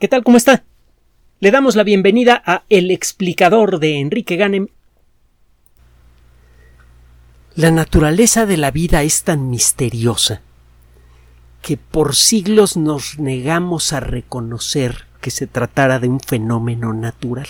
¿Qué 0.00 0.08
tal? 0.08 0.24
¿Cómo 0.24 0.36
está? 0.36 0.64
Le 1.38 1.52
damos 1.52 1.76
la 1.76 1.84
bienvenida 1.84 2.42
a 2.44 2.64
El 2.68 2.90
explicador 2.90 3.78
de 3.78 4.00
Enrique 4.00 4.34
Ganem. 4.34 4.66
La 7.54 7.70
naturaleza 7.70 8.44
de 8.44 8.56
la 8.56 8.72
vida 8.72 9.04
es 9.04 9.22
tan 9.22 9.50
misteriosa 9.50 10.42
que 11.62 11.76
por 11.76 12.16
siglos 12.16 12.76
nos 12.76 13.20
negamos 13.20 13.92
a 13.92 14.00
reconocer 14.00 15.06
que 15.20 15.30
se 15.30 15.46
tratara 15.46 16.00
de 16.00 16.08
un 16.08 16.18
fenómeno 16.18 16.92
natural. 16.92 17.46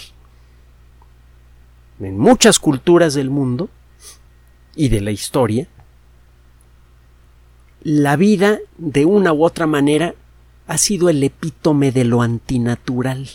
En 1.99 2.19
muchas 2.19 2.59
culturas 2.59 3.15
del 3.15 3.31
mundo 3.31 3.71
y 4.77 4.91
de 4.91 5.01
la 5.01 5.13
historia, 5.13 5.67
la 7.83 8.17
vida 8.17 8.59
de 8.77 9.07
una 9.07 9.33
u 9.33 9.45
otra 9.45 9.67
manera 9.67 10.15
ha 10.67 10.79
sido 10.79 11.09
el 11.09 11.23
epítome 11.23 11.93
de 11.93 12.05
lo 12.05 12.23
antinatural. 12.23 13.29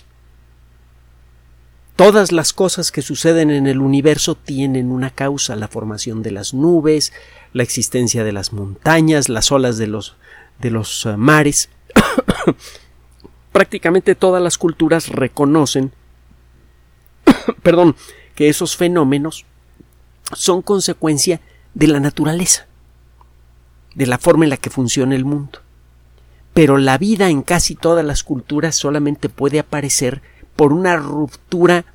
Todas 1.96 2.32
las 2.32 2.54
cosas 2.54 2.92
que 2.92 3.02
suceden 3.02 3.52
en 3.52 3.68
el 3.68 3.82
universo 3.82 4.36
tienen 4.36 4.92
una 4.92 5.10
causa, 5.10 5.56
la 5.56 5.68
formación 5.68 6.24
de 6.24 6.32
las 6.32 6.54
nubes, 6.54 7.12
la 7.54 7.64
existencia 7.64 8.24
de 8.24 8.32
las 8.32 8.54
montañas, 8.54 9.28
las 9.28 9.52
olas 9.52 9.78
de 9.78 9.88
los, 9.88 10.16
de 10.60 10.72
los 10.72 11.06
uh, 11.06 11.18
mares. 11.18 11.70
Prácticamente 13.52 14.16
todas 14.16 14.42
las 14.42 14.58
culturas 14.58 15.10
reconocen 15.10 15.92
perdón, 17.64 17.96
que 18.34 18.50
esos 18.50 18.78
fenómenos 18.78 19.46
son 20.34 20.62
consecuencia 20.62 21.42
de 21.74 21.88
la 21.88 22.00
naturaleza, 22.00 22.68
de 23.94 24.06
la 24.06 24.18
forma 24.18 24.46
en 24.46 24.52
la 24.52 24.58
que 24.58 24.70
funciona 24.70 25.16
el 25.16 25.26
mundo 25.26 25.60
pero 26.60 26.78
la 26.78 26.98
vida 26.98 27.30
en 27.30 27.42
casi 27.42 27.74
todas 27.74 28.04
las 28.04 28.22
culturas 28.22 28.76
solamente 28.76 29.30
puede 29.30 29.60
aparecer 29.60 30.22
por 30.58 30.74
una 30.74 30.98
ruptura 30.98 31.86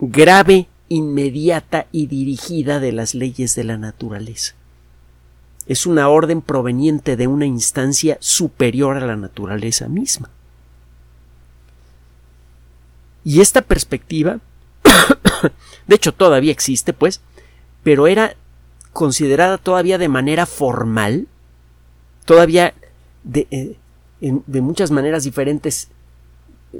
grave, 0.00 0.66
inmediata 0.88 1.86
y 1.92 2.08
dirigida 2.08 2.80
de 2.80 2.90
las 2.90 3.14
leyes 3.14 3.54
de 3.54 3.62
la 3.62 3.78
naturaleza. 3.78 4.54
Es 5.68 5.86
una 5.86 6.08
orden 6.08 6.42
proveniente 6.42 7.16
de 7.16 7.28
una 7.28 7.46
instancia 7.46 8.16
superior 8.18 8.96
a 8.96 9.06
la 9.06 9.14
naturaleza 9.14 9.86
misma. 9.86 10.30
Y 13.22 13.40
esta 13.40 13.62
perspectiva, 13.62 14.40
de 15.86 15.94
hecho 15.94 16.12
todavía 16.12 16.50
existe, 16.50 16.92
pues, 16.92 17.20
pero 17.84 18.08
era 18.08 18.34
considerada 18.92 19.58
todavía 19.58 19.96
de 19.96 20.08
manera 20.08 20.46
formal, 20.46 21.28
todavía 22.24 22.74
de, 23.22 23.46
eh, 23.52 23.76
de 24.22 24.60
muchas 24.60 24.90
maneras 24.92 25.24
diferentes 25.24 25.88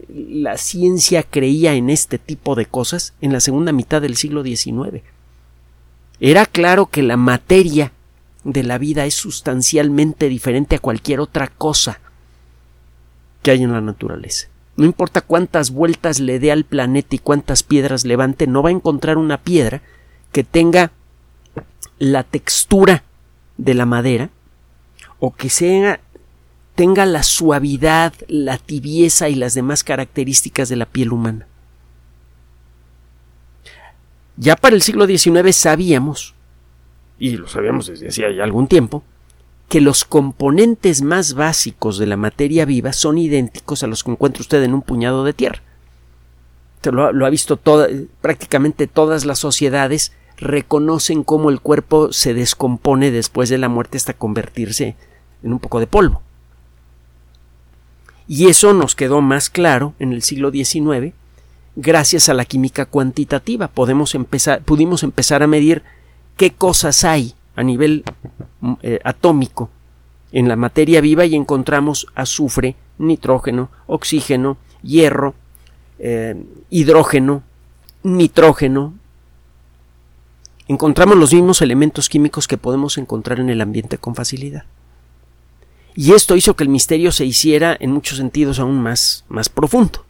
la 0.09 0.57
ciencia 0.57 1.23
creía 1.23 1.75
en 1.75 1.91
este 1.91 2.19
tipo 2.19 2.55
de 2.55 2.67
cosas 2.67 3.15
en 3.21 3.33
la 3.33 3.41
segunda 3.41 3.73
mitad 3.73 4.01
del 4.01 4.17
siglo 4.17 4.43
XIX. 4.43 5.03
Era 6.21 6.47
claro 6.47 6.87
que 6.87 7.03
la 7.03 7.17
materia 7.17 7.93
de 8.45 8.63
la 8.63 8.79
vida 8.79 9.05
es 9.07 9.15
sustancialmente 9.15 10.29
diferente 10.29 10.77
a 10.77 10.81
cualquier 10.81 11.21
otra 11.21 11.49
cosa 11.49 12.01
que 13.43 13.51
hay 13.51 13.63
en 13.63 13.73
la 13.73 13.81
naturaleza. 13.81 14.49
No 14.77 14.85
importa 14.85 15.21
cuántas 15.21 15.71
vueltas 15.71 16.21
le 16.21 16.39
dé 16.39 16.53
al 16.53 16.65
planeta 16.65 17.17
y 17.17 17.19
cuántas 17.19 17.63
piedras 17.63 18.05
levante, 18.05 18.47
no 18.47 18.63
va 18.63 18.71
a 18.71 18.73
encontrar 18.73 19.19
una 19.19 19.39
piedra 19.39 19.83
que 20.33 20.45
tenga 20.45 20.93
la 21.99 22.25
textura 22.25 23.05
de 23.59 23.75
la 23.75 23.85
madera 23.85 24.31
o 25.19 25.35
que 25.35 25.51
sea 25.51 26.01
tenga 26.75 27.07
la 27.07 27.23
suavidad, 27.23 28.15
la 28.29 28.59
tibieza 28.59 29.29
y 29.29 29.35
las 29.35 29.55
demás 29.55 29.85
características 29.85 30.69
de 30.69 30.77
la 30.77 30.87
piel 30.87 31.13
humana. 31.13 31.47
Ya 34.37 34.57
para 34.57 34.75
el 34.75 34.83
siglo 34.83 35.07
XIX 35.07 35.55
sabíamos, 35.55 36.35
y 37.19 37.37
lo 37.37 37.49
sabíamos 37.49 37.87
desde 37.87 38.09
hacía 38.09 38.31
ya 38.31 38.45
algún 38.45 38.67
tiempo, 38.67 39.05
que 39.69 39.81
los 39.81 40.05
componentes 40.05 41.03
más 41.03 41.35
básicos 41.35 41.99
de 41.99 42.07
la 42.07 42.17
materia 42.17 42.65
viva 42.65 42.93
son 42.93 43.19
idénticos 43.19 43.83
a 43.83 43.87
los 43.87 44.05
que 44.05 44.11
encuentra 44.11 44.41
usted 44.41 44.63
en 44.63 44.75
un 44.75 44.83
puñado 44.83 45.25
de 45.25 45.33
tierra. 45.33 45.63
Lo, 46.85 47.13
lo 47.13 47.27
ha 47.27 47.31
visto 47.31 47.61
prácticamente 48.21 48.87
todas 48.87 49.25
las 49.25 49.39
sociedades 49.39 50.13
reconocen 50.37 51.23
cómo 51.23 51.51
el 51.51 51.61
cuerpo 51.61 52.13
se 52.13 52.35
descompone 52.35 53.13
después 53.13 53.49
de 53.49 53.59
la 53.59 53.69
muerte 53.69 53.97
hasta 53.97 54.15
convertirse 54.15 54.97
en 55.43 55.53
un 55.53 55.61
poco 55.61 55.79
de 55.79 55.87
polvo. 55.87 56.23
Y 58.35 58.49
eso 58.49 58.73
nos 58.73 58.95
quedó 58.95 59.21
más 59.21 59.51
claro 59.51 59.93
en 59.99 60.15
el 60.15 60.23
siglo 60.23 60.51
XIX 60.51 61.13
gracias 61.77 62.31
a 62.31 62.33
la 62.33 62.47
química 62.47 62.87
cuantitativa. 62.87 63.69
Podemos 63.69 64.15
empezar, 64.15 64.63
pudimos 64.63 65.03
empezar 65.03 65.43
a 65.43 65.47
medir 65.47 65.83
qué 66.39 66.51
cosas 66.51 67.05
hay 67.05 67.35
a 67.57 67.63
nivel 67.63 68.05
mm, 68.63 68.73
eh, 68.81 69.01
atómico 69.05 69.69
en 70.33 70.49
la 70.49 70.57
materia 70.57 71.03
viva 71.03 71.27
y 71.27 71.35
encontramos 71.35 72.07
azufre, 72.15 72.75
nitrógeno, 72.97 73.69
oxígeno, 73.87 74.57
hierro, 74.83 75.35
eh, 75.99 76.35
hidrógeno, 76.71 77.43
nitrógeno. 78.03 78.95
Encontramos 80.69 81.19
los 81.19 81.35
mismos 81.35 81.61
elementos 81.61 82.09
químicos 82.09 82.49
que 82.49 82.57
podemos 82.57 82.97
encontrar 82.97 83.41
en 83.41 83.51
el 83.51 83.61
ambiente 83.61 83.99
con 83.99 84.15
facilidad. 84.15 84.65
Y 85.95 86.13
esto 86.13 86.37
hizo 86.37 86.57
que 86.57 86.65
el 86.65 86.71
misterio 86.71 87.13
se 87.13 87.25
hiciera 87.25 87.77
en 87.79 87.93
muchos 87.93 88.19
sentidos 88.19 88.59
aún 88.59 88.81
más, 88.81 89.25
más 89.29 89.49
profundo. 89.49 90.05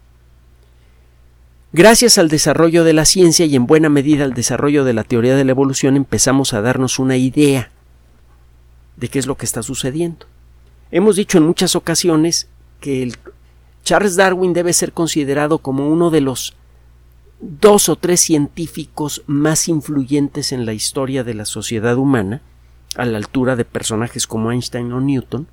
Gracias 1.73 2.19
al 2.19 2.29
desarrollo 2.29 2.85
de 2.85 2.93
la 2.93 3.05
ciencia 3.05 3.47
y 3.47 3.57
en 3.57 3.67
buena 3.67 3.89
medida 3.89 4.25
al 4.25 4.35
desarrollo 4.35 4.85
de 4.85 4.93
la 4.93 5.05
teoría 5.05 5.35
de 5.35 5.45
la 5.45 5.53
evolución 5.53 5.97
empezamos 5.97 6.53
a 6.53 6.61
darnos 6.61 6.99
una 6.99 7.17
idea 7.17 7.71
de 8.97 9.09
qué 9.09 9.19
es 9.19 9.27
lo 9.27 9.37
que 9.37 9.47
está 9.47 9.63
sucediendo. 9.63 10.27
Hemos 10.91 11.17
dicho 11.17 11.39
en 11.39 11.45
muchas 11.45 11.75
ocasiones 11.75 12.47
que 12.81 13.03
el 13.03 13.17
Charles 13.85 14.17
Darwin 14.17 14.53
debe 14.53 14.75
ser 14.75 14.93
considerado 14.93 15.59
como 15.59 15.89
uno 15.89 16.11
de 16.11 16.21
los 16.21 16.55
dos 17.41 17.89
o 17.89 17.97
tres 17.97 18.21
científicos 18.21 19.23
más 19.27 19.67
influyentes 19.69 20.53
en 20.53 20.67
la 20.67 20.75
historia 20.75 21.25
de 21.25 21.35
la 21.35 21.47
sociedad 21.47 21.97
humana, 21.97 22.43
a 22.97 23.07
la 23.07 23.17
altura 23.17 23.57
de 23.57 23.65
personajes 23.65 24.27
como 24.27 24.53
Einstein 24.53 24.93
o 24.93 25.01
Newton, 25.01 25.49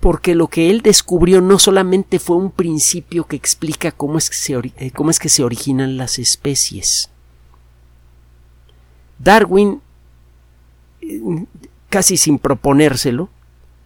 porque 0.00 0.34
lo 0.34 0.48
que 0.48 0.70
él 0.70 0.80
descubrió 0.80 1.42
no 1.42 1.58
solamente 1.58 2.18
fue 2.18 2.36
un 2.36 2.50
principio 2.50 3.26
que 3.26 3.36
explica 3.36 3.92
cómo 3.92 4.16
es 4.16 4.30
que 4.30 4.36
se, 4.36 4.54
eh, 4.54 4.90
cómo 4.92 5.10
es 5.10 5.18
que 5.18 5.28
se 5.28 5.44
originan 5.44 5.98
las 5.98 6.18
especies. 6.18 7.10
Darwin, 9.18 9.82
eh, 11.02 11.44
casi 11.90 12.16
sin 12.16 12.38
proponérselo, 12.38 13.28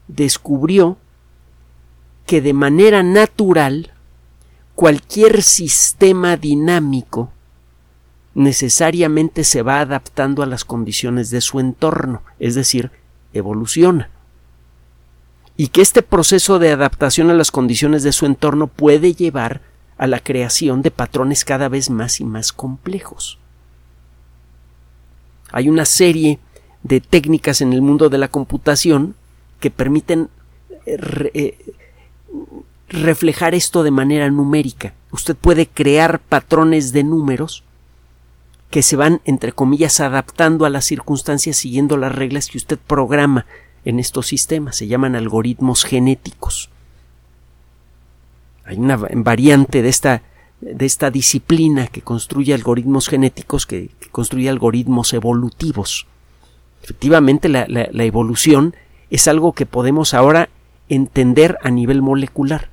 descubrió 0.06 0.96
que 2.26 2.40
de 2.40 2.52
manera 2.52 3.02
natural 3.02 3.92
cualquier 4.76 5.42
sistema 5.42 6.36
dinámico 6.36 7.32
necesariamente 8.34 9.42
se 9.42 9.62
va 9.62 9.80
adaptando 9.80 10.44
a 10.44 10.46
las 10.46 10.64
condiciones 10.64 11.30
de 11.30 11.40
su 11.40 11.58
entorno, 11.58 12.22
es 12.38 12.54
decir, 12.54 12.92
evoluciona 13.32 14.13
y 15.56 15.68
que 15.68 15.82
este 15.82 16.02
proceso 16.02 16.58
de 16.58 16.72
adaptación 16.72 17.30
a 17.30 17.34
las 17.34 17.50
condiciones 17.50 18.02
de 18.02 18.12
su 18.12 18.26
entorno 18.26 18.66
puede 18.66 19.14
llevar 19.14 19.60
a 19.96 20.06
la 20.06 20.18
creación 20.18 20.82
de 20.82 20.90
patrones 20.90 21.44
cada 21.44 21.68
vez 21.68 21.90
más 21.90 22.20
y 22.20 22.24
más 22.24 22.52
complejos. 22.52 23.38
Hay 25.52 25.68
una 25.68 25.84
serie 25.84 26.40
de 26.82 27.00
técnicas 27.00 27.60
en 27.60 27.72
el 27.72 27.80
mundo 27.80 28.08
de 28.08 28.18
la 28.18 28.28
computación 28.28 29.14
que 29.60 29.70
permiten 29.70 30.28
eh, 30.86 31.30
eh, 31.34 31.74
reflejar 32.88 33.54
esto 33.54 33.84
de 33.84 33.92
manera 33.92 34.28
numérica. 34.30 34.92
Usted 35.12 35.36
puede 35.36 35.68
crear 35.68 36.18
patrones 36.18 36.92
de 36.92 37.04
números 37.04 37.62
que 38.70 38.82
se 38.82 38.96
van, 38.96 39.20
entre 39.24 39.52
comillas, 39.52 40.00
adaptando 40.00 40.64
a 40.64 40.70
las 40.70 40.84
circunstancias 40.84 41.56
siguiendo 41.56 41.96
las 41.96 42.12
reglas 42.12 42.48
que 42.48 42.58
usted 42.58 42.76
programa 42.76 43.46
en 43.84 43.98
estos 43.98 44.26
sistemas, 44.26 44.76
se 44.76 44.86
llaman 44.86 45.14
algoritmos 45.14 45.84
genéticos. 45.84 46.70
Hay 48.64 48.78
una 48.78 48.96
variante 48.96 49.82
de 49.82 49.88
esta, 49.88 50.22
de 50.60 50.86
esta 50.86 51.10
disciplina 51.10 51.86
que 51.88 52.00
construye 52.00 52.54
algoritmos 52.54 53.08
genéticos, 53.08 53.66
que, 53.66 53.90
construye 54.10 54.48
algoritmos 54.48 55.12
evolutivos. 55.12 56.06
Efectivamente, 56.82 57.48
la, 57.48 57.66
la 57.68 58.04
evolución 58.04 58.74
es 59.10 59.28
algo 59.28 59.52
que 59.52 59.66
podemos 59.66 60.14
ahora 60.14 60.48
entender 60.88 61.58
a 61.62 61.70
nivel 61.70 62.02
molecular 62.02 62.70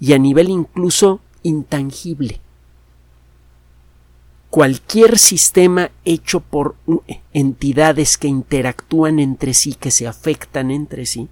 y 0.00 0.12
a 0.12 0.18
nivel 0.18 0.50
incluso 0.50 1.20
intangible 1.42 2.40
cualquier 4.50 5.18
sistema 5.18 5.90
hecho 6.04 6.40
por 6.40 6.76
entidades 7.32 8.16
que 8.16 8.28
interactúan 8.28 9.18
entre 9.18 9.54
sí, 9.54 9.74
que 9.74 9.90
se 9.90 10.06
afectan 10.06 10.70
entre 10.70 11.06
sí, 11.06 11.28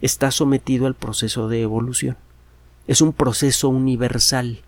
está 0.00 0.30
sometido 0.30 0.86
al 0.86 0.94
proceso 0.94 1.48
de 1.48 1.62
evolución. 1.62 2.16
es 2.86 3.00
un 3.00 3.12
proceso 3.12 3.68
universal. 3.68 4.62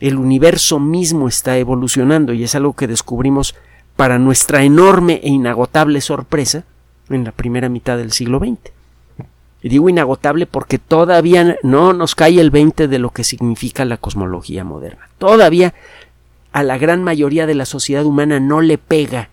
El 0.00 0.16
universo 0.18 0.78
mismo 0.80 1.28
está 1.28 1.56
evolucionando 1.56 2.34
y 2.34 2.44
es 2.44 2.54
algo 2.54 2.74
que 2.74 2.86
descubrimos 2.86 3.54
para 3.96 4.18
nuestra 4.18 4.62
enorme 4.62 5.20
e 5.22 5.30
inagotable 5.30 6.00
sorpresa 6.00 6.64
en 7.08 7.24
la 7.24 7.32
primera 7.32 7.70
mitad 7.70 7.96
del 7.96 8.12
siglo 8.12 8.38
XX. 8.38 8.72
Y 9.62 9.68
digo 9.68 9.88
inagotable 9.88 10.46
porque 10.46 10.78
todavía 10.78 11.56
no 11.62 11.92
nos 11.92 12.14
cae 12.16 12.40
el 12.40 12.50
20 12.50 12.88
de 12.88 12.98
lo 12.98 13.10
que 13.10 13.22
significa 13.22 13.84
la 13.84 13.96
cosmología 13.96 14.64
moderna. 14.64 15.08
Todavía 15.18 15.72
a 16.52 16.62
la 16.62 16.78
gran 16.78 17.02
mayoría 17.02 17.46
de 17.46 17.54
la 17.54 17.64
sociedad 17.64 18.04
humana 18.04 18.38
no 18.38 18.60
le 18.60 18.78
pega 18.78 19.30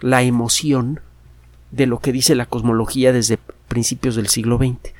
la 0.00 0.22
emoción 0.22 1.00
de 1.70 1.86
lo 1.86 1.98
que 1.98 2.12
dice 2.12 2.34
la 2.34 2.46
cosmología 2.46 3.12
desde 3.12 3.38
principios 3.68 4.14
del 4.14 4.28
siglo 4.28 4.58
XX, 4.58 4.92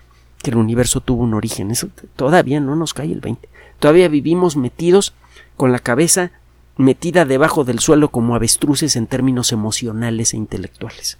que 0.42 0.50
el 0.50 0.56
universo 0.56 1.00
tuvo 1.00 1.22
un 1.22 1.34
origen. 1.34 1.70
Eso 1.70 1.88
todavía 2.16 2.60
no 2.60 2.74
nos 2.74 2.94
cae 2.94 3.12
el 3.12 3.20
20. 3.20 3.48
Todavía 3.78 4.08
vivimos 4.08 4.56
metidos 4.56 5.14
con 5.56 5.70
la 5.70 5.78
cabeza 5.78 6.32
metida 6.76 7.24
debajo 7.24 7.64
del 7.64 7.78
suelo 7.78 8.10
como 8.10 8.34
avestruces 8.34 8.96
en 8.96 9.06
términos 9.06 9.52
emocionales 9.52 10.34
e 10.34 10.38
intelectuales. 10.38 11.18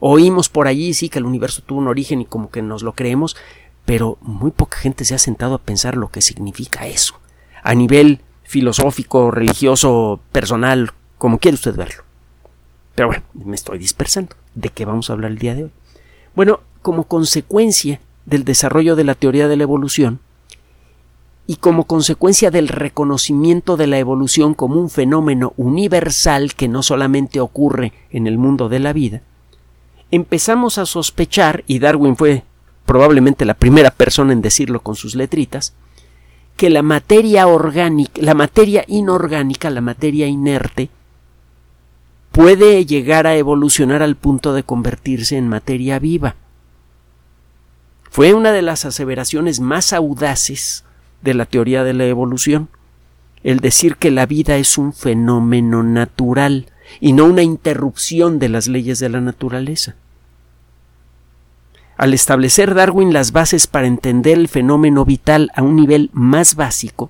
Oímos 0.00 0.48
por 0.48 0.66
allí, 0.66 0.92
sí, 0.92 1.08
que 1.08 1.18
el 1.18 1.24
universo 1.24 1.62
tuvo 1.62 1.78
un 1.78 1.88
origen 1.88 2.20
y 2.20 2.26
como 2.26 2.50
que 2.50 2.60
nos 2.60 2.82
lo 2.82 2.94
creemos, 2.94 3.36
pero 3.84 4.18
muy 4.20 4.50
poca 4.50 4.78
gente 4.78 5.04
se 5.04 5.14
ha 5.14 5.18
sentado 5.18 5.54
a 5.54 5.62
pensar 5.62 5.96
lo 5.96 6.08
que 6.08 6.20
significa 6.20 6.86
eso, 6.86 7.14
a 7.62 7.74
nivel 7.74 8.20
filosófico, 8.54 9.32
religioso, 9.32 10.20
personal, 10.30 10.92
como 11.18 11.40
quiere 11.40 11.56
usted 11.56 11.74
verlo. 11.74 12.04
Pero 12.94 13.08
bueno, 13.08 13.24
me 13.34 13.56
estoy 13.56 13.78
dispersando. 13.78 14.36
¿De 14.54 14.68
qué 14.68 14.84
vamos 14.84 15.10
a 15.10 15.14
hablar 15.14 15.32
el 15.32 15.38
día 15.38 15.56
de 15.56 15.64
hoy? 15.64 15.70
Bueno, 16.36 16.60
como 16.80 17.02
consecuencia 17.02 18.00
del 18.26 18.44
desarrollo 18.44 18.94
de 18.94 19.02
la 19.02 19.16
teoría 19.16 19.48
de 19.48 19.56
la 19.56 19.64
evolución, 19.64 20.20
y 21.48 21.56
como 21.56 21.88
consecuencia 21.88 22.52
del 22.52 22.68
reconocimiento 22.68 23.76
de 23.76 23.88
la 23.88 23.98
evolución 23.98 24.54
como 24.54 24.80
un 24.80 24.88
fenómeno 24.88 25.52
universal 25.56 26.54
que 26.54 26.68
no 26.68 26.84
solamente 26.84 27.40
ocurre 27.40 27.92
en 28.10 28.28
el 28.28 28.38
mundo 28.38 28.68
de 28.68 28.78
la 28.78 28.92
vida, 28.92 29.22
empezamos 30.12 30.78
a 30.78 30.86
sospechar, 30.86 31.64
y 31.66 31.80
Darwin 31.80 32.16
fue 32.16 32.44
probablemente 32.86 33.44
la 33.44 33.54
primera 33.54 33.90
persona 33.90 34.32
en 34.32 34.42
decirlo 34.42 34.80
con 34.80 34.94
sus 34.94 35.16
letritas, 35.16 35.74
que 36.56 36.70
la 36.70 36.82
materia 36.82 37.46
orgánica, 37.46 38.20
la 38.22 38.34
materia 38.34 38.84
inorgánica, 38.86 39.70
la 39.70 39.80
materia 39.80 40.26
inerte, 40.26 40.90
puede 42.30 42.84
llegar 42.86 43.26
a 43.26 43.36
evolucionar 43.36 44.02
al 44.02 44.16
punto 44.16 44.52
de 44.52 44.62
convertirse 44.62 45.36
en 45.36 45.48
materia 45.48 45.98
viva. 45.98 46.36
Fue 48.10 48.34
una 48.34 48.52
de 48.52 48.62
las 48.62 48.84
aseveraciones 48.84 49.60
más 49.60 49.92
audaces 49.92 50.84
de 51.22 51.34
la 51.34 51.46
teoría 51.46 51.84
de 51.84 51.94
la 51.94 52.06
evolución, 52.06 52.68
el 53.42 53.60
decir 53.60 53.96
que 53.96 54.10
la 54.10 54.26
vida 54.26 54.56
es 54.56 54.78
un 54.78 54.92
fenómeno 54.92 55.82
natural 55.82 56.66
y 57.00 57.12
no 57.12 57.24
una 57.24 57.42
interrupción 57.42 58.38
de 58.38 58.48
las 58.48 58.68
leyes 58.68 58.98
de 58.98 59.08
la 59.08 59.20
naturaleza. 59.20 59.96
Al 62.04 62.12
establecer 62.12 62.74
Darwin 62.74 63.14
las 63.14 63.32
bases 63.32 63.66
para 63.66 63.86
entender 63.86 64.36
el 64.36 64.48
fenómeno 64.48 65.06
vital 65.06 65.50
a 65.54 65.62
un 65.62 65.74
nivel 65.74 66.10
más 66.12 66.54
básico, 66.54 67.08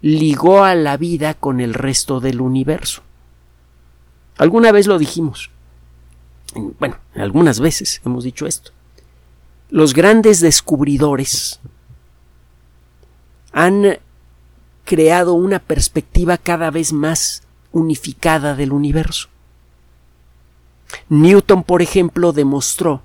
ligó 0.00 0.64
a 0.64 0.74
la 0.74 0.96
vida 0.96 1.34
con 1.34 1.60
el 1.60 1.72
resto 1.72 2.18
del 2.18 2.40
universo. 2.40 3.02
Alguna 4.38 4.72
vez 4.72 4.88
lo 4.88 4.98
dijimos. 4.98 5.52
Bueno, 6.80 6.96
algunas 7.14 7.60
veces 7.60 8.02
hemos 8.04 8.24
dicho 8.24 8.48
esto. 8.48 8.72
Los 9.70 9.94
grandes 9.94 10.40
descubridores 10.40 11.60
han 13.52 13.98
creado 14.84 15.34
una 15.34 15.60
perspectiva 15.60 16.38
cada 16.38 16.72
vez 16.72 16.92
más 16.92 17.44
unificada 17.70 18.56
del 18.56 18.72
universo. 18.72 19.28
Newton, 21.08 21.62
por 21.62 21.82
ejemplo, 21.82 22.32
demostró 22.32 23.03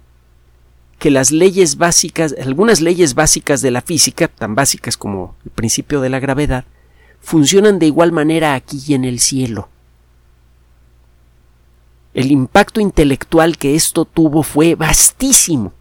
que 0.99 1.09
las 1.09 1.31
leyes 1.31 1.77
básicas, 1.77 2.35
algunas 2.39 2.81
leyes 2.81 3.15
básicas 3.15 3.61
de 3.61 3.71
la 3.71 3.81
física, 3.81 4.27
tan 4.27 4.53
básicas 4.53 4.97
como 4.97 5.35
el 5.45 5.51
principio 5.51 6.01
de 6.01 6.09
la 6.09 6.19
gravedad, 6.19 6.65
funcionan 7.21 7.79
de 7.79 7.87
igual 7.87 8.11
manera 8.11 8.53
aquí 8.53 8.81
y 8.85 8.93
en 8.93 9.05
el 9.05 9.19
cielo. 9.19 9.69
El 12.13 12.31
impacto 12.31 12.81
intelectual 12.81 13.57
que 13.57 13.75
esto 13.75 14.05
tuvo 14.05 14.43
fue 14.43 14.75
vastísimo 14.75 15.73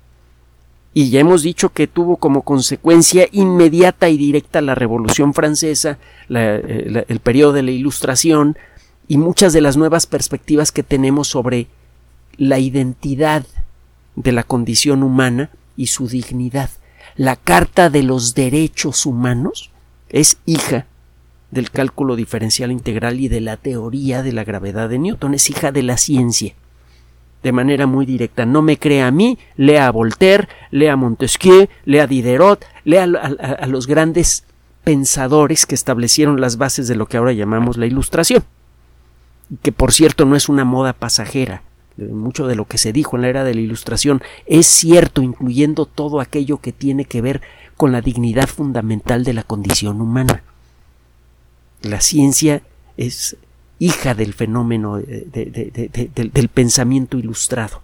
y 0.94 1.10
ya 1.10 1.20
hemos 1.20 1.42
dicho 1.42 1.68
que 1.68 1.86
tuvo 1.86 2.16
como 2.16 2.42
consecuencia 2.42 3.28
inmediata 3.32 4.08
y 4.08 4.16
directa 4.16 4.60
la 4.60 4.74
Revolución 4.74 5.34
Francesa, 5.34 5.98
eh, 6.28 7.04
el 7.06 7.20
periodo 7.20 7.52
de 7.52 7.62
la 7.62 7.70
Ilustración 7.70 8.56
y 9.06 9.18
muchas 9.18 9.52
de 9.52 9.60
las 9.60 9.76
nuevas 9.76 10.06
perspectivas 10.06 10.72
que 10.72 10.82
tenemos 10.82 11.28
sobre 11.28 11.66
la 12.36 12.58
identidad 12.58 13.46
de 14.22 14.32
la 14.32 14.42
condición 14.42 15.02
humana 15.02 15.50
y 15.76 15.88
su 15.88 16.08
dignidad. 16.08 16.70
La 17.16 17.36
Carta 17.36 17.90
de 17.90 18.02
los 18.02 18.34
Derechos 18.34 19.06
Humanos 19.06 19.70
es 20.08 20.38
hija 20.44 20.86
del 21.50 21.70
cálculo 21.70 22.16
diferencial 22.16 22.70
integral 22.70 23.20
y 23.20 23.28
de 23.28 23.40
la 23.40 23.56
teoría 23.56 24.22
de 24.22 24.32
la 24.32 24.44
gravedad 24.44 24.88
de 24.88 24.98
Newton, 24.98 25.34
es 25.34 25.48
hija 25.50 25.72
de 25.72 25.82
la 25.82 25.96
ciencia 25.96 26.54
de 27.42 27.52
manera 27.52 27.86
muy 27.86 28.06
directa. 28.06 28.44
No 28.46 28.62
me 28.62 28.78
crea 28.78 29.06
a 29.06 29.10
mí, 29.10 29.38
lea 29.56 29.86
a 29.86 29.92
Voltaire, 29.92 30.48
lea 30.70 30.94
a 30.94 30.96
Montesquieu, 30.96 31.68
lea 31.84 32.04
a 32.04 32.06
Diderot, 32.06 32.64
lea 32.84 33.04
a, 33.04 33.66
los 33.66 33.86
grandes 33.86 34.44
pensadores 34.84 35.66
que 35.66 35.74
establecieron 35.74 36.40
las 36.40 36.56
bases 36.56 36.88
de 36.88 36.96
lo 36.96 37.06
que 37.06 37.16
ahora 37.16 37.32
llamamos 37.32 37.76
la 37.76 37.86
Ilustración, 37.86 38.44
que 39.62 39.72
por 39.72 39.92
cierto 39.92 40.24
no 40.24 40.36
es 40.36 40.48
una 40.48 40.64
moda 40.64 40.92
pasajera. 40.92 41.62
Mucho 41.98 42.46
de 42.46 42.54
lo 42.54 42.64
que 42.64 42.78
se 42.78 42.92
dijo 42.92 43.16
en 43.16 43.22
la 43.22 43.28
era 43.28 43.42
de 43.42 43.54
la 43.54 43.60
Ilustración 43.60 44.22
es 44.46 44.66
cierto, 44.68 45.20
incluyendo 45.20 45.84
todo 45.84 46.20
aquello 46.20 46.58
que 46.58 46.72
tiene 46.72 47.04
que 47.04 47.20
ver 47.20 47.40
con 47.76 47.90
la 47.90 48.00
dignidad 48.00 48.46
fundamental 48.46 49.24
de 49.24 49.32
la 49.32 49.42
condición 49.42 50.00
humana. 50.00 50.44
La 51.82 52.00
ciencia 52.00 52.62
es 52.96 53.36
hija 53.80 54.14
del 54.14 54.32
fenómeno 54.32 54.98
del 54.98 56.50
pensamiento 56.52 57.18
ilustrado. 57.18 57.82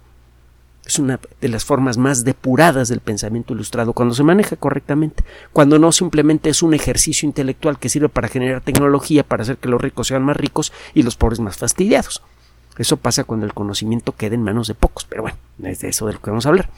Es 0.85 0.99
una 0.99 1.19
de 1.41 1.49
las 1.49 1.65
formas 1.65 1.97
más 1.97 2.23
depuradas 2.23 2.87
del 2.89 2.99
pensamiento 2.99 3.53
ilustrado 3.53 3.93
cuando 3.93 4.13
se 4.13 4.23
maneja 4.23 4.55
correctamente, 4.55 5.23
cuando 5.51 5.79
no 5.79 5.91
simplemente 5.91 6.49
es 6.49 6.61
un 6.61 6.73
ejercicio 6.73 7.27
intelectual 7.27 7.79
que 7.79 7.89
sirve 7.89 8.07
para 8.07 8.27
generar 8.27 8.61
tecnología 8.61 9.23
para 9.23 9.43
hacer 9.43 9.57
que 9.57 9.67
los 9.67 9.81
ricos 9.81 10.07
sean 10.07 10.23
más 10.23 10.37
ricos 10.37 10.71
y 10.93 11.03
los 11.03 11.17
pobres 11.17 11.39
más 11.39 11.57
fastidiados. 11.57 12.21
Eso 12.77 12.97
pasa 12.97 13.23
cuando 13.23 13.45
el 13.45 13.53
conocimiento 13.53 14.13
queda 14.13 14.35
en 14.35 14.43
manos 14.43 14.67
de 14.67 14.75
pocos, 14.75 15.05
pero 15.05 15.21
bueno, 15.21 15.37
es 15.63 15.79
de 15.79 15.89
eso 15.89 16.07
de 16.07 16.13
lo 16.13 16.21
que 16.21 16.29
vamos 16.29 16.45
a 16.45 16.49
hablar. 16.49 16.69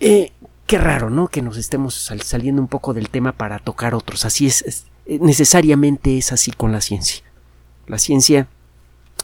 Eh, 0.00 0.32
qué 0.66 0.78
raro, 0.78 1.10
¿no? 1.10 1.28
Que 1.28 1.42
nos 1.42 1.56
estemos 1.56 1.94
saliendo 1.94 2.62
un 2.62 2.68
poco 2.68 2.94
del 2.94 3.08
tema 3.08 3.32
para 3.32 3.58
tocar 3.58 3.94
otros. 3.94 4.24
Así 4.24 4.46
es 4.46 4.86
necesariamente 5.06 6.18
es 6.18 6.32
así 6.32 6.52
con 6.52 6.72
la 6.72 6.80
ciencia. 6.80 7.22
La 7.86 7.98
ciencia 7.98 8.46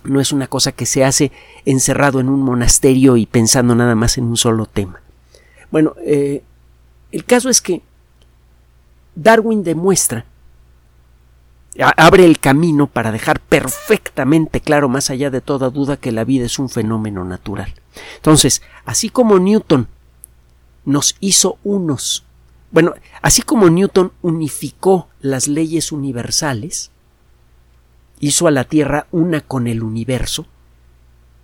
no 0.05 0.21
es 0.21 0.33
una 0.33 0.47
cosa 0.47 0.73
que 0.73 0.87
se 0.87 1.05
hace 1.05 1.33
encerrado 1.65 2.21
en 2.21 2.29
un 2.29 2.41
monasterio 2.41 3.17
y 3.17 3.27
pensando 3.27 3.75
nada 3.75 3.95
más 3.95 4.19
en 4.19 4.25
un 4.25 4.37
solo 4.37 4.67
tema. 4.67 5.01
Bueno, 5.71 5.95
eh, 6.05 6.43
el 7.13 7.25
caso 7.25 7.49
es 7.49 7.61
que 7.61 7.83
Darwin 9.15 9.63
demuestra, 9.63 10.25
abre 11.79 12.25
el 12.25 12.39
camino 12.39 12.87
para 12.89 13.13
dejar 13.13 13.41
perfectamente 13.41 14.61
claro, 14.61 14.89
más 14.89 15.11
allá 15.11 15.31
de 15.31 15.41
toda 15.41 15.71
duda, 15.71 15.97
que 15.97 16.13
la 16.13 16.25
vida 16.25 16.47
es 16.47 16.59
un 16.59 16.69
fenómeno 16.69 17.25
natural. 17.25 17.75
Entonces, 18.17 18.63
así 18.85 19.09
como 19.09 19.39
Newton 19.39 19.89
nos 20.85 21.17
hizo 21.21 21.59
unos, 21.65 22.25
bueno, 22.71 22.95
así 23.23 23.43
como 23.43 23.71
Newton 23.71 24.13
unificó 24.23 25.09
las 25.21 25.47
leyes 25.47 25.93
universales, 25.93 26.91
hizo 28.21 28.49
a 28.49 28.51
la 28.51 28.65
Tierra 28.65 29.07
una 29.13 29.41
con 29.41 29.69
el 29.69 29.83
universo, 29.83 30.47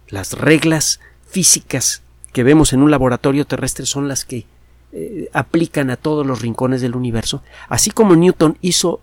las 0.08 0.32
reglas 0.32 1.00
físicas 1.28 2.02
que 2.32 2.42
vemos 2.42 2.72
en 2.72 2.82
un 2.82 2.90
laboratorio 2.90 3.46
terrestre 3.46 3.86
son 3.86 4.08
las 4.08 4.24
que 4.24 4.46
eh, 4.92 5.28
aplican 5.32 5.90
a 5.90 5.96
todos 5.96 6.26
los 6.26 6.42
rincones 6.42 6.80
del 6.80 6.96
universo, 6.96 7.42
así 7.68 7.90
como 7.90 8.16
Newton 8.16 8.58
hizo 8.60 9.00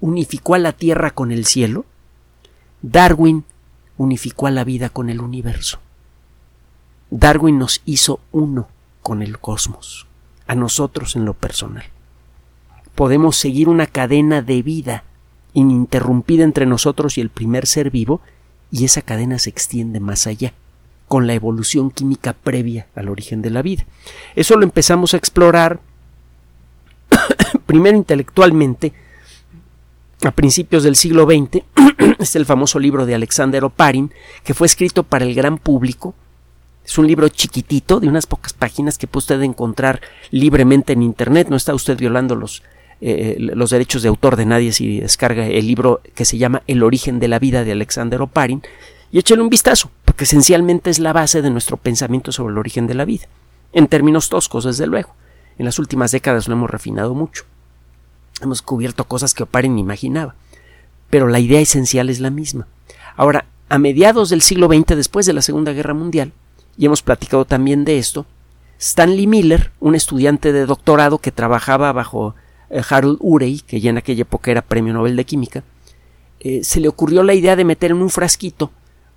unificó 0.00 0.54
a 0.54 0.58
la 0.58 0.72
Tierra 0.72 1.10
con 1.10 1.32
el 1.32 1.46
cielo, 1.46 1.84
Darwin 2.82 3.44
unificó 3.96 4.46
a 4.46 4.50
la 4.50 4.64
vida 4.64 4.88
con 4.88 5.10
el 5.10 5.20
universo. 5.20 5.78
Darwin 7.10 7.58
nos 7.58 7.82
hizo 7.84 8.20
uno 8.32 8.68
con 9.02 9.22
el 9.22 9.38
cosmos, 9.38 10.06
a 10.46 10.54
nosotros 10.54 11.16
en 11.16 11.24
lo 11.24 11.34
personal. 11.34 11.84
Podemos 12.94 13.36
seguir 13.36 13.68
una 13.68 13.86
cadena 13.86 14.42
de 14.42 14.62
vida 14.62 15.04
ininterrumpida 15.52 16.44
entre 16.44 16.66
nosotros 16.66 17.16
y 17.16 17.20
el 17.20 17.30
primer 17.30 17.66
ser 17.66 17.90
vivo, 17.90 18.20
y 18.70 18.84
esa 18.84 19.02
cadena 19.02 19.38
se 19.38 19.50
extiende 19.50 20.00
más 20.00 20.26
allá. 20.26 20.52
con 21.08 21.28
la 21.28 21.34
evolución 21.34 21.92
química 21.92 22.32
previa 22.32 22.88
al 22.96 23.08
origen 23.08 23.40
de 23.40 23.50
la 23.50 23.62
vida. 23.62 23.86
Eso 24.34 24.56
lo 24.56 24.64
empezamos 24.64 25.14
a 25.14 25.16
explorar 25.16 25.78
primero 27.66 27.96
intelectualmente 27.96 28.92
a 30.22 30.30
principios 30.30 30.82
del 30.82 30.96
siglo 30.96 31.24
XX. 31.24 31.64
es 32.18 32.36
el 32.36 32.46
famoso 32.46 32.78
libro 32.78 33.06
de 33.06 33.14
Alexander 33.14 33.64
Oparin, 33.64 34.12
que 34.44 34.54
fue 34.54 34.66
escrito 34.66 35.02
para 35.02 35.24
el 35.24 35.34
gran 35.34 35.58
público. 35.58 36.14
Es 36.84 36.98
un 36.98 37.06
libro 37.06 37.28
chiquitito, 37.28 37.98
de 37.98 38.08
unas 38.08 38.26
pocas 38.26 38.52
páginas 38.52 38.96
que 38.96 39.06
puede 39.06 39.22
usted 39.22 39.42
encontrar 39.42 40.00
libremente 40.30 40.92
en 40.92 41.02
Internet. 41.02 41.48
No 41.48 41.56
está 41.56 41.74
usted 41.74 41.98
violando 41.98 42.36
los, 42.36 42.62
eh, 43.00 43.36
los 43.38 43.70
derechos 43.70 44.02
de 44.02 44.08
autor 44.08 44.36
de 44.36 44.46
nadie 44.46 44.72
si 44.72 45.00
descarga 45.00 45.46
el 45.46 45.66
libro 45.66 46.00
que 46.14 46.24
se 46.24 46.38
llama 46.38 46.62
El 46.66 46.82
origen 46.82 47.18
de 47.18 47.28
la 47.28 47.38
vida 47.38 47.64
de 47.64 47.72
Alexander 47.72 48.22
Oparin 48.22 48.62
y 49.10 49.18
échale 49.18 49.42
un 49.42 49.48
vistazo, 49.48 49.90
porque 50.04 50.24
esencialmente 50.24 50.90
es 50.90 50.98
la 50.98 51.12
base 51.12 51.42
de 51.42 51.50
nuestro 51.50 51.76
pensamiento 51.76 52.32
sobre 52.32 52.52
el 52.52 52.58
origen 52.58 52.86
de 52.86 52.94
la 52.94 53.04
vida. 53.04 53.26
En 53.72 53.88
términos 53.88 54.28
toscos, 54.28 54.64
desde 54.64 54.86
luego. 54.86 55.14
En 55.58 55.64
las 55.64 55.78
últimas 55.78 56.12
décadas 56.12 56.48
lo 56.48 56.54
hemos 56.54 56.70
refinado 56.70 57.14
mucho. 57.14 57.44
Hemos 58.40 58.62
cubierto 58.62 59.04
cosas 59.04 59.34
que 59.34 59.42
Oparin 59.42 59.74
ni 59.74 59.80
imaginaba. 59.80 60.34
Pero 61.10 61.28
la 61.28 61.40
idea 61.40 61.60
esencial 61.60 62.10
es 62.10 62.20
la 62.20 62.30
misma. 62.30 62.66
Ahora, 63.16 63.46
a 63.68 63.78
mediados 63.78 64.28
del 64.30 64.42
siglo 64.42 64.68
XX, 64.68 64.96
después 64.96 65.26
de 65.26 65.32
la 65.32 65.42
Segunda 65.42 65.72
Guerra 65.72 65.94
Mundial, 65.94 66.32
y 66.76 66.86
hemos 66.86 67.02
platicado 67.02 67.44
también 67.44 67.84
de 67.84 67.98
esto, 67.98 68.26
Stanley 68.78 69.26
Miller, 69.26 69.72
un 69.80 69.94
estudiante 69.94 70.52
de 70.52 70.66
doctorado 70.66 71.18
que 71.18 71.32
trabajaba 71.32 71.92
bajo 71.92 72.34
eh, 72.68 72.82
Harold 72.88 73.18
Urey, 73.20 73.60
que 73.60 73.80
ya 73.80 73.90
en 73.90 73.98
aquella 73.98 74.22
época 74.22 74.50
era 74.50 74.62
premio 74.62 74.92
Nobel 74.92 75.16
de 75.16 75.24
Química, 75.24 75.64
eh, 76.40 76.62
se 76.62 76.80
le 76.80 76.88
ocurrió 76.88 77.22
la 77.22 77.34
idea 77.34 77.56
de 77.56 77.64
meter 77.64 77.90
en 77.90 78.02
un 78.02 78.10
frasquito 78.10 78.70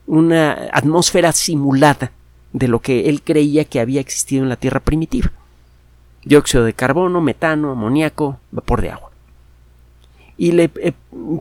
una 0.08 0.70
atmósfera 0.74 1.32
simulada 1.34 2.12
de 2.52 2.68
lo 2.68 2.80
que 2.80 3.10
él 3.10 3.22
creía 3.22 3.66
que 3.66 3.80
había 3.80 4.02
existido 4.02 4.42
en 4.42 4.50
la 4.50 4.56
Tierra 4.56 4.80
primitiva. 4.80 5.32
Dióxido 6.24 6.64
de 6.64 6.74
carbono, 6.74 7.22
metano, 7.22 7.72
amoníaco, 7.72 8.40
vapor 8.52 8.82
de 8.82 8.90
agua. 8.90 9.09
Y 10.40 10.54
le 10.54 10.72
eh, 10.82 10.94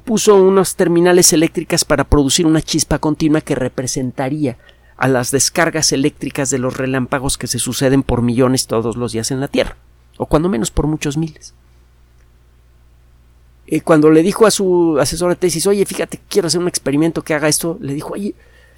puso 0.04 0.34
unas 0.34 0.74
terminales 0.74 1.32
eléctricas 1.32 1.84
para 1.84 2.02
producir 2.02 2.46
una 2.46 2.60
chispa 2.60 2.98
continua 2.98 3.40
que 3.40 3.54
representaría 3.54 4.58
a 4.96 5.06
las 5.06 5.30
descargas 5.30 5.92
eléctricas 5.92 6.50
de 6.50 6.58
los 6.58 6.76
relámpagos 6.76 7.38
que 7.38 7.46
se 7.46 7.60
suceden 7.60 8.02
por 8.02 8.22
millones 8.22 8.66
todos 8.66 8.96
los 8.96 9.12
días 9.12 9.30
en 9.30 9.38
la 9.38 9.46
Tierra, 9.46 9.76
o 10.16 10.26
cuando 10.26 10.48
menos 10.48 10.72
por 10.72 10.88
muchos 10.88 11.16
miles. 11.16 11.54
Y 13.66 13.80
cuando 13.80 14.10
le 14.10 14.22
dijo 14.22 14.46
a 14.46 14.50
su 14.50 14.98
asesor 15.00 15.30
de 15.30 15.36
tesis, 15.36 15.66
oye, 15.68 15.86
fíjate, 15.86 16.18
quiero 16.28 16.48
hacer 16.48 16.60
un 16.60 16.68
experimento 16.68 17.22
que 17.22 17.34
haga 17.34 17.48
esto, 17.48 17.78
le 17.80 17.94
dijo, 17.94 18.14
oye, 18.14 18.34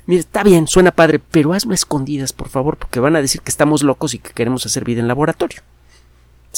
Mire, 0.07 0.21
está 0.21 0.43
bien, 0.43 0.67
suena 0.67 0.91
padre, 0.91 1.21
pero 1.21 1.53
hazlo 1.53 1.75
escondidas, 1.75 2.33
por 2.33 2.49
favor, 2.49 2.77
porque 2.77 2.99
van 3.01 3.17
a 3.17 3.23
decir 3.23 3.43
que 3.43 3.51
estamos 3.51 3.83
locos 3.83 4.15
y 4.15 4.19
que 4.19 4.33
queremos 4.33 4.67
hacer 4.67 4.85
vida 4.85 5.01
en 5.01 5.09
laboratorio. 5.09 5.61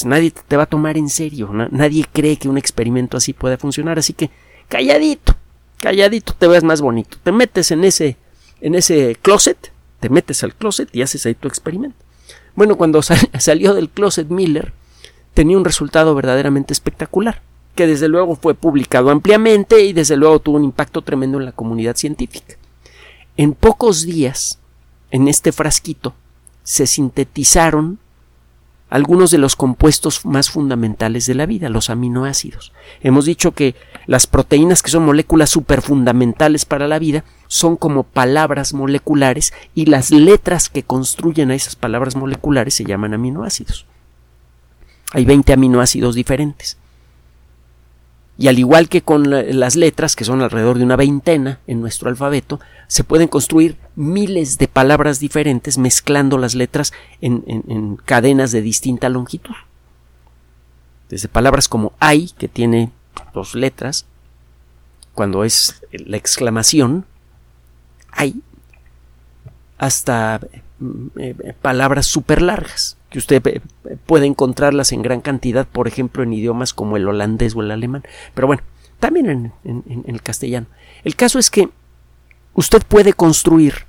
Nadie 0.04 0.30
te 0.30 0.56
va 0.56 0.64
a 0.64 0.66
tomar 0.66 0.96
en 0.96 1.08
serio, 1.08 1.50
nadie 1.70 2.06
cree 2.10 2.36
que 2.36 2.48
un 2.48 2.58
experimento 2.58 3.16
así 3.16 3.32
pueda 3.32 3.58
funcionar, 3.58 3.98
así 3.98 4.12
que 4.12 4.30
calladito, 4.68 5.34
calladito 5.78 6.34
te 6.34 6.46
ves 6.46 6.64
más 6.64 6.80
bonito. 6.80 7.18
Te 7.22 7.32
metes 7.32 7.70
en 7.70 7.84
ese, 7.84 8.16
en 8.60 8.74
ese 8.74 9.16
closet, 9.20 9.72
te 10.00 10.08
metes 10.08 10.42
al 10.42 10.54
closet 10.54 10.88
y 10.92 11.02
haces 11.02 11.26
ahí 11.26 11.34
tu 11.34 11.48
experimento. 11.48 11.96
Bueno, 12.54 12.76
cuando 12.76 13.00
salió 13.38 13.74
del 13.74 13.90
closet 13.90 14.28
Miller, 14.28 14.72
tenía 15.34 15.56
un 15.56 15.64
resultado 15.64 16.14
verdaderamente 16.14 16.72
espectacular, 16.72 17.42
que 17.74 17.86
desde 17.86 18.08
luego 18.08 18.36
fue 18.36 18.54
publicado 18.54 19.10
ampliamente 19.10 19.82
y 19.84 19.92
desde 19.92 20.16
luego 20.16 20.40
tuvo 20.40 20.56
un 20.56 20.64
impacto 20.64 21.02
tremendo 21.02 21.38
en 21.38 21.44
la 21.44 21.52
comunidad 21.52 21.96
científica. 21.96 22.56
En 23.36 23.54
pocos 23.54 24.04
días, 24.04 24.58
en 25.10 25.28
este 25.28 25.52
frasquito, 25.52 26.14
se 26.64 26.86
sintetizaron 26.86 27.98
algunos 28.92 29.30
de 29.30 29.38
los 29.38 29.56
compuestos 29.56 30.26
más 30.26 30.50
fundamentales 30.50 31.24
de 31.24 31.34
la 31.34 31.46
vida, 31.46 31.70
los 31.70 31.88
aminoácidos. 31.88 32.74
Hemos 33.00 33.24
dicho 33.24 33.52
que 33.52 33.74
las 34.06 34.26
proteínas, 34.26 34.82
que 34.82 34.90
son 34.90 35.06
moléculas 35.06 35.48
superfundamentales 35.48 36.66
para 36.66 36.86
la 36.86 36.98
vida, 36.98 37.24
son 37.46 37.76
como 37.76 38.02
palabras 38.02 38.74
moleculares 38.74 39.54
y 39.74 39.86
las 39.86 40.10
letras 40.10 40.68
que 40.68 40.82
construyen 40.82 41.50
a 41.50 41.54
esas 41.54 41.74
palabras 41.74 42.16
moleculares 42.16 42.74
se 42.74 42.84
llaman 42.84 43.14
aminoácidos. 43.14 43.86
Hay 45.12 45.24
20 45.24 45.54
aminoácidos 45.54 46.14
diferentes. 46.14 46.76
Y 48.42 48.48
al 48.48 48.58
igual 48.58 48.88
que 48.88 49.02
con 49.02 49.30
las 49.30 49.76
letras, 49.76 50.16
que 50.16 50.24
son 50.24 50.42
alrededor 50.42 50.76
de 50.76 50.82
una 50.82 50.96
veintena 50.96 51.60
en 51.68 51.80
nuestro 51.80 52.08
alfabeto, 52.08 52.58
se 52.88 53.04
pueden 53.04 53.28
construir 53.28 53.78
miles 53.94 54.58
de 54.58 54.66
palabras 54.66 55.20
diferentes 55.20 55.78
mezclando 55.78 56.38
las 56.38 56.56
letras 56.56 56.92
en, 57.20 57.98
cadenas 58.04 58.50
de 58.50 58.60
distinta 58.60 59.08
longitud. 59.08 59.54
Desde 61.08 61.28
palabras 61.28 61.68
como 61.68 61.92
hay, 62.00 62.30
que 62.30 62.48
tiene 62.48 62.90
dos 63.32 63.54
letras, 63.54 64.06
cuando 65.14 65.44
es 65.44 65.80
la 65.92 66.16
exclamación, 66.16 67.06
hay, 68.10 68.42
hasta 69.78 70.40
mm, 70.80 71.06
eh, 71.16 71.54
palabras 71.62 72.06
súper 72.06 72.42
largas 72.42 72.96
que 73.12 73.18
usted 73.18 73.46
eh, 73.46 73.60
puede 74.06 74.26
encontrarlas 74.26 74.92
en 74.92 75.02
gran 75.02 75.20
cantidad, 75.20 75.66
por 75.66 75.86
ejemplo, 75.86 76.22
en 76.22 76.32
idiomas 76.32 76.72
como 76.72 76.96
el 76.96 77.06
holandés 77.06 77.54
o 77.54 77.60
el 77.60 77.70
alemán. 77.70 78.02
Pero 78.34 78.46
bueno, 78.46 78.62
también 78.98 79.52
en, 79.64 80.04
el 80.06 80.22
castellano. 80.22 80.66
El 81.04 81.16
caso 81.16 81.38
es 81.38 81.50
que 81.50 81.68
usted 82.54 82.82
puede 82.82 83.12
construir 83.12 83.86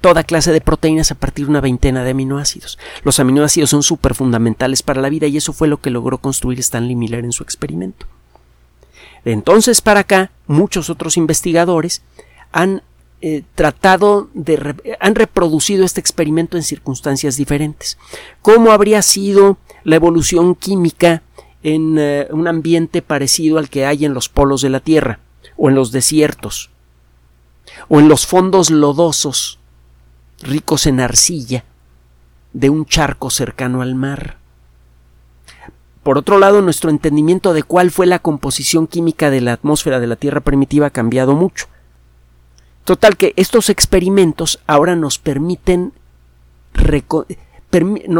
toda 0.00 0.24
clase 0.24 0.52
de 0.52 0.60
proteínas 0.60 1.10
a 1.10 1.14
partir 1.14 1.46
de 1.46 1.50
una 1.50 1.60
veintena 1.60 2.04
de 2.04 2.10
aminoácidos. 2.10 2.78
Los 3.04 3.20
aminoácidos 3.20 3.70
son 3.70 3.82
súper 3.82 4.14
fundamentales 4.14 4.82
para 4.82 5.00
la 5.00 5.08
vida 5.08 5.26
y 5.26 5.36
eso 5.36 5.52
fue 5.52 5.68
lo 5.68 5.80
que 5.80 5.90
logró 5.90 6.18
construir 6.18 6.58
Stanley 6.60 6.96
Miller 6.96 7.24
en 7.24 7.32
su 7.32 7.42
experimento. 7.42 8.06
De 9.24 9.32
entonces 9.32 9.80
para 9.80 10.00
acá, 10.00 10.30
muchos 10.46 10.90
otros 10.90 11.16
investigadores 11.16 12.02
han 12.52 12.82
eh, 13.22 13.42
tratado 13.54 14.30
de 14.32 14.96
han 14.98 15.14
reproducido 15.14 15.84
este 15.84 16.00
experimento 16.00 16.56
en 16.56 16.62
circunstancias 16.62 17.36
diferentes. 17.36 17.98
¿Cómo 18.40 18.72
habría 18.72 19.02
sido 19.02 19.58
la 19.84 19.96
evolución 19.96 20.54
química 20.54 21.22
en 21.62 21.98
eh, 21.98 22.28
un 22.30 22.48
ambiente 22.48 23.02
parecido 23.02 23.58
al 23.58 23.68
que 23.68 23.84
hay 23.84 24.06
en 24.06 24.14
los 24.14 24.30
polos 24.30 24.62
de 24.62 24.70
la 24.70 24.80
Tierra, 24.80 25.20
o 25.58 25.68
en 25.68 25.74
los 25.74 25.92
desiertos, 25.92 26.70
o 27.88 28.00
en 28.00 28.08
los 28.08 28.26
fondos 28.26 28.70
lodosos, 28.70 29.58
ricos 30.40 30.86
en 30.86 31.00
arcilla, 31.00 31.64
de 32.54 32.70
un 32.70 32.86
charco 32.86 33.28
cercano 33.28 33.82
al 33.82 33.94
mar? 33.94 34.38
Por 36.02 36.16
otro 36.16 36.38
lado, 36.38 36.62
nuestro 36.62 36.88
entendimiento 36.88 37.52
de 37.52 37.62
cuál 37.62 37.90
fue 37.90 38.06
la 38.06 38.18
composición 38.18 38.86
química 38.86 39.28
de 39.28 39.42
la 39.42 39.52
atmósfera 39.52 40.00
de 40.00 40.06
la 40.06 40.16
Tierra 40.16 40.40
primitiva 40.40 40.86
ha 40.86 40.90
cambiado 40.90 41.34
mucho. 41.34 41.66
Total 42.90 43.16
que 43.16 43.34
estos 43.36 43.70
experimentos 43.70 44.58
ahora 44.66 44.96
nos 44.96 45.20
permiten 45.20 45.92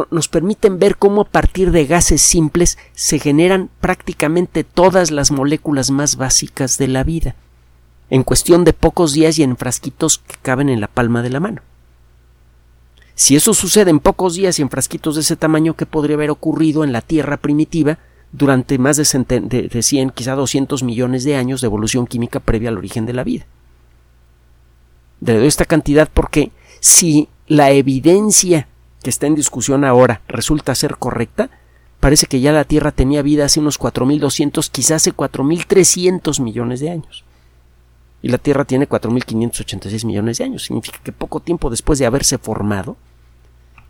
nos 0.09 0.29
permiten 0.29 0.79
ver 0.79 0.97
cómo 0.97 1.23
a 1.23 1.25
partir 1.25 1.73
de 1.73 1.87
gases 1.87 2.23
simples 2.23 2.79
se 2.93 3.19
generan 3.19 3.69
prácticamente 3.81 4.63
todas 4.63 5.11
las 5.11 5.33
moléculas 5.33 5.91
más 5.91 6.15
básicas 6.15 6.79
de 6.79 6.87
la 6.87 7.03
vida, 7.03 7.35
en 8.11 8.23
cuestión 8.23 8.63
de 8.63 8.73
pocos 8.73 9.13
días 9.13 9.41
y 9.41 9.43
en 9.43 9.57
frasquitos 9.57 10.19
que 10.19 10.37
caben 10.41 10.69
en 10.69 10.81
la 10.81 10.87
palma 10.87 11.23
de 11.23 11.31
la 11.31 11.41
mano. 11.41 11.63
Si 13.17 13.35
eso 13.35 13.55
sucede 13.55 13.91
en 13.91 13.99
pocos 13.99 14.37
días 14.37 14.61
y 14.61 14.63
en 14.63 14.71
frasquitos 14.71 15.17
de 15.17 15.23
ese 15.23 15.35
tamaño, 15.35 15.75
¿qué 15.75 15.85
podría 15.85 16.15
haber 16.15 16.31
ocurrido 16.31 16.85
en 16.85 16.93
la 16.93 17.01
Tierra 17.01 17.39
primitiva 17.39 17.99
durante 18.31 18.79
más 18.79 18.99
de, 18.99 19.69
de 19.69 19.83
100, 19.83 20.11
quizá 20.11 20.37
200 20.37 20.85
millones 20.85 21.25
de 21.25 21.35
años 21.35 21.61
de 21.61 21.67
evolución 21.67 22.07
química 22.07 22.39
previa 22.39 22.69
al 22.69 22.79
origen 22.79 23.05
de 23.05 23.15
la 23.15 23.25
vida? 23.25 23.47
Le 25.21 25.35
doy 25.35 25.47
esta 25.47 25.65
cantidad 25.65 26.09
porque 26.13 26.51
si 26.81 27.29
la 27.47 27.71
evidencia 27.71 28.69
que 29.03 29.11
está 29.11 29.27
en 29.27 29.35
discusión 29.35 29.85
ahora 29.85 30.23
resulta 30.29 30.75
ser 30.75 30.97
correcta, 30.97 31.51
parece 32.01 32.27
que 32.27 32.41
ya 32.41 32.53
la 32.53 32.65
Tierra 32.65 32.93
tenía 32.93 33.23
vida 33.23 33.45
hace 33.45 33.61
unos 33.61 33.79
4.200, 33.79 34.71
quizás 34.71 35.03
hace 35.03 35.13
4.300 35.13 36.41
millones 36.43 36.81
de 36.81 36.91
años. 36.91 37.25
Y 38.23 38.29
la 38.29 38.39
Tierra 38.39 38.65
tiene 38.65 38.89
4.586 38.89 40.05
millones 40.05 40.39
de 40.39 40.45
años. 40.45 40.65
Significa 40.65 40.99
que 41.03 41.13
poco 41.13 41.41
tiempo 41.41 41.71
después 41.71 41.99
de 41.99 42.07
haberse 42.07 42.37
formado, 42.39 42.97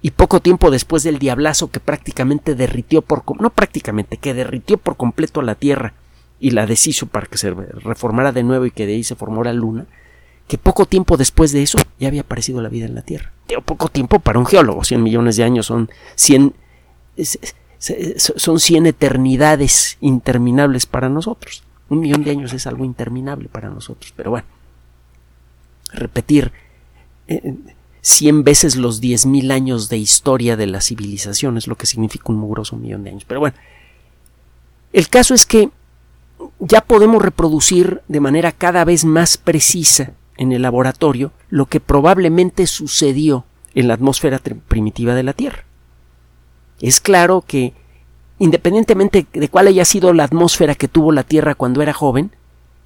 y 0.02 0.12
poco 0.12 0.40
tiempo 0.40 0.70
después 0.70 1.02
del 1.02 1.18
diablazo 1.18 1.70
que 1.70 1.80
prácticamente 1.80 2.54
derritió 2.54 3.02
por 3.02 3.22
no 3.40 3.50
prácticamente 3.50 4.16
que 4.16 4.34
derritió 4.34 4.78
por 4.78 4.96
completo 4.96 5.42
la 5.42 5.54
Tierra 5.54 5.92
y 6.38 6.52
la 6.52 6.66
deshizo 6.66 7.06
para 7.06 7.26
que 7.26 7.36
se 7.36 7.50
reformara 7.50 8.32
de 8.32 8.42
nuevo 8.42 8.64
y 8.64 8.70
que 8.70 8.86
de 8.86 8.94
ahí 8.94 9.04
se 9.04 9.14
formó 9.14 9.44
la 9.44 9.52
Luna, 9.52 9.86
que 10.50 10.58
poco 10.58 10.84
tiempo 10.84 11.16
después 11.16 11.52
de 11.52 11.62
eso 11.62 11.78
ya 12.00 12.08
había 12.08 12.22
aparecido 12.22 12.60
la 12.60 12.68
vida 12.68 12.84
en 12.84 12.96
la 12.96 13.02
Tierra. 13.02 13.30
poco 13.64 13.88
tiempo 13.88 14.18
para 14.18 14.40
un 14.40 14.46
geólogo, 14.46 14.82
100 14.82 15.00
millones 15.00 15.36
de 15.36 15.44
años 15.44 15.66
son 15.66 15.88
100, 16.16 16.54
son 18.16 18.58
100 18.58 18.86
eternidades 18.86 19.96
interminables 20.00 20.86
para 20.86 21.08
nosotros. 21.08 21.62
Un 21.88 22.00
millón 22.00 22.24
de 22.24 22.32
años 22.32 22.52
es 22.52 22.66
algo 22.66 22.84
interminable 22.84 23.48
para 23.48 23.70
nosotros, 23.70 24.12
pero 24.16 24.30
bueno, 24.30 24.48
repetir 25.92 26.50
100 28.00 28.42
veces 28.42 28.74
los 28.74 29.00
10.000 29.00 29.52
años 29.52 29.88
de 29.88 29.98
historia 29.98 30.56
de 30.56 30.66
la 30.66 30.80
civilización, 30.80 31.58
es 31.58 31.68
lo 31.68 31.76
que 31.76 31.86
significa 31.86 32.24
un 32.26 32.38
mugroso 32.38 32.74
millón 32.74 33.04
de 33.04 33.10
años. 33.10 33.24
Pero 33.24 33.38
bueno, 33.38 33.54
el 34.92 35.08
caso 35.08 35.32
es 35.32 35.46
que 35.46 35.70
ya 36.58 36.80
podemos 36.80 37.22
reproducir 37.22 38.00
de 38.08 38.18
manera 38.18 38.50
cada 38.50 38.84
vez 38.84 39.04
más 39.04 39.36
precisa 39.36 40.14
en 40.40 40.52
el 40.52 40.62
laboratorio 40.62 41.32
lo 41.50 41.66
que 41.66 41.80
probablemente 41.80 42.66
sucedió 42.66 43.44
en 43.74 43.86
la 43.88 43.94
atmósfera 43.94 44.40
primitiva 44.66 45.14
de 45.14 45.22
la 45.22 45.34
Tierra. 45.34 45.64
Es 46.80 46.98
claro 47.00 47.44
que, 47.46 47.74
independientemente 48.38 49.26
de 49.30 49.48
cuál 49.50 49.68
haya 49.68 49.84
sido 49.84 50.14
la 50.14 50.24
atmósfera 50.24 50.74
que 50.74 50.88
tuvo 50.88 51.12
la 51.12 51.24
Tierra 51.24 51.54
cuando 51.54 51.82
era 51.82 51.92
joven, 51.92 52.32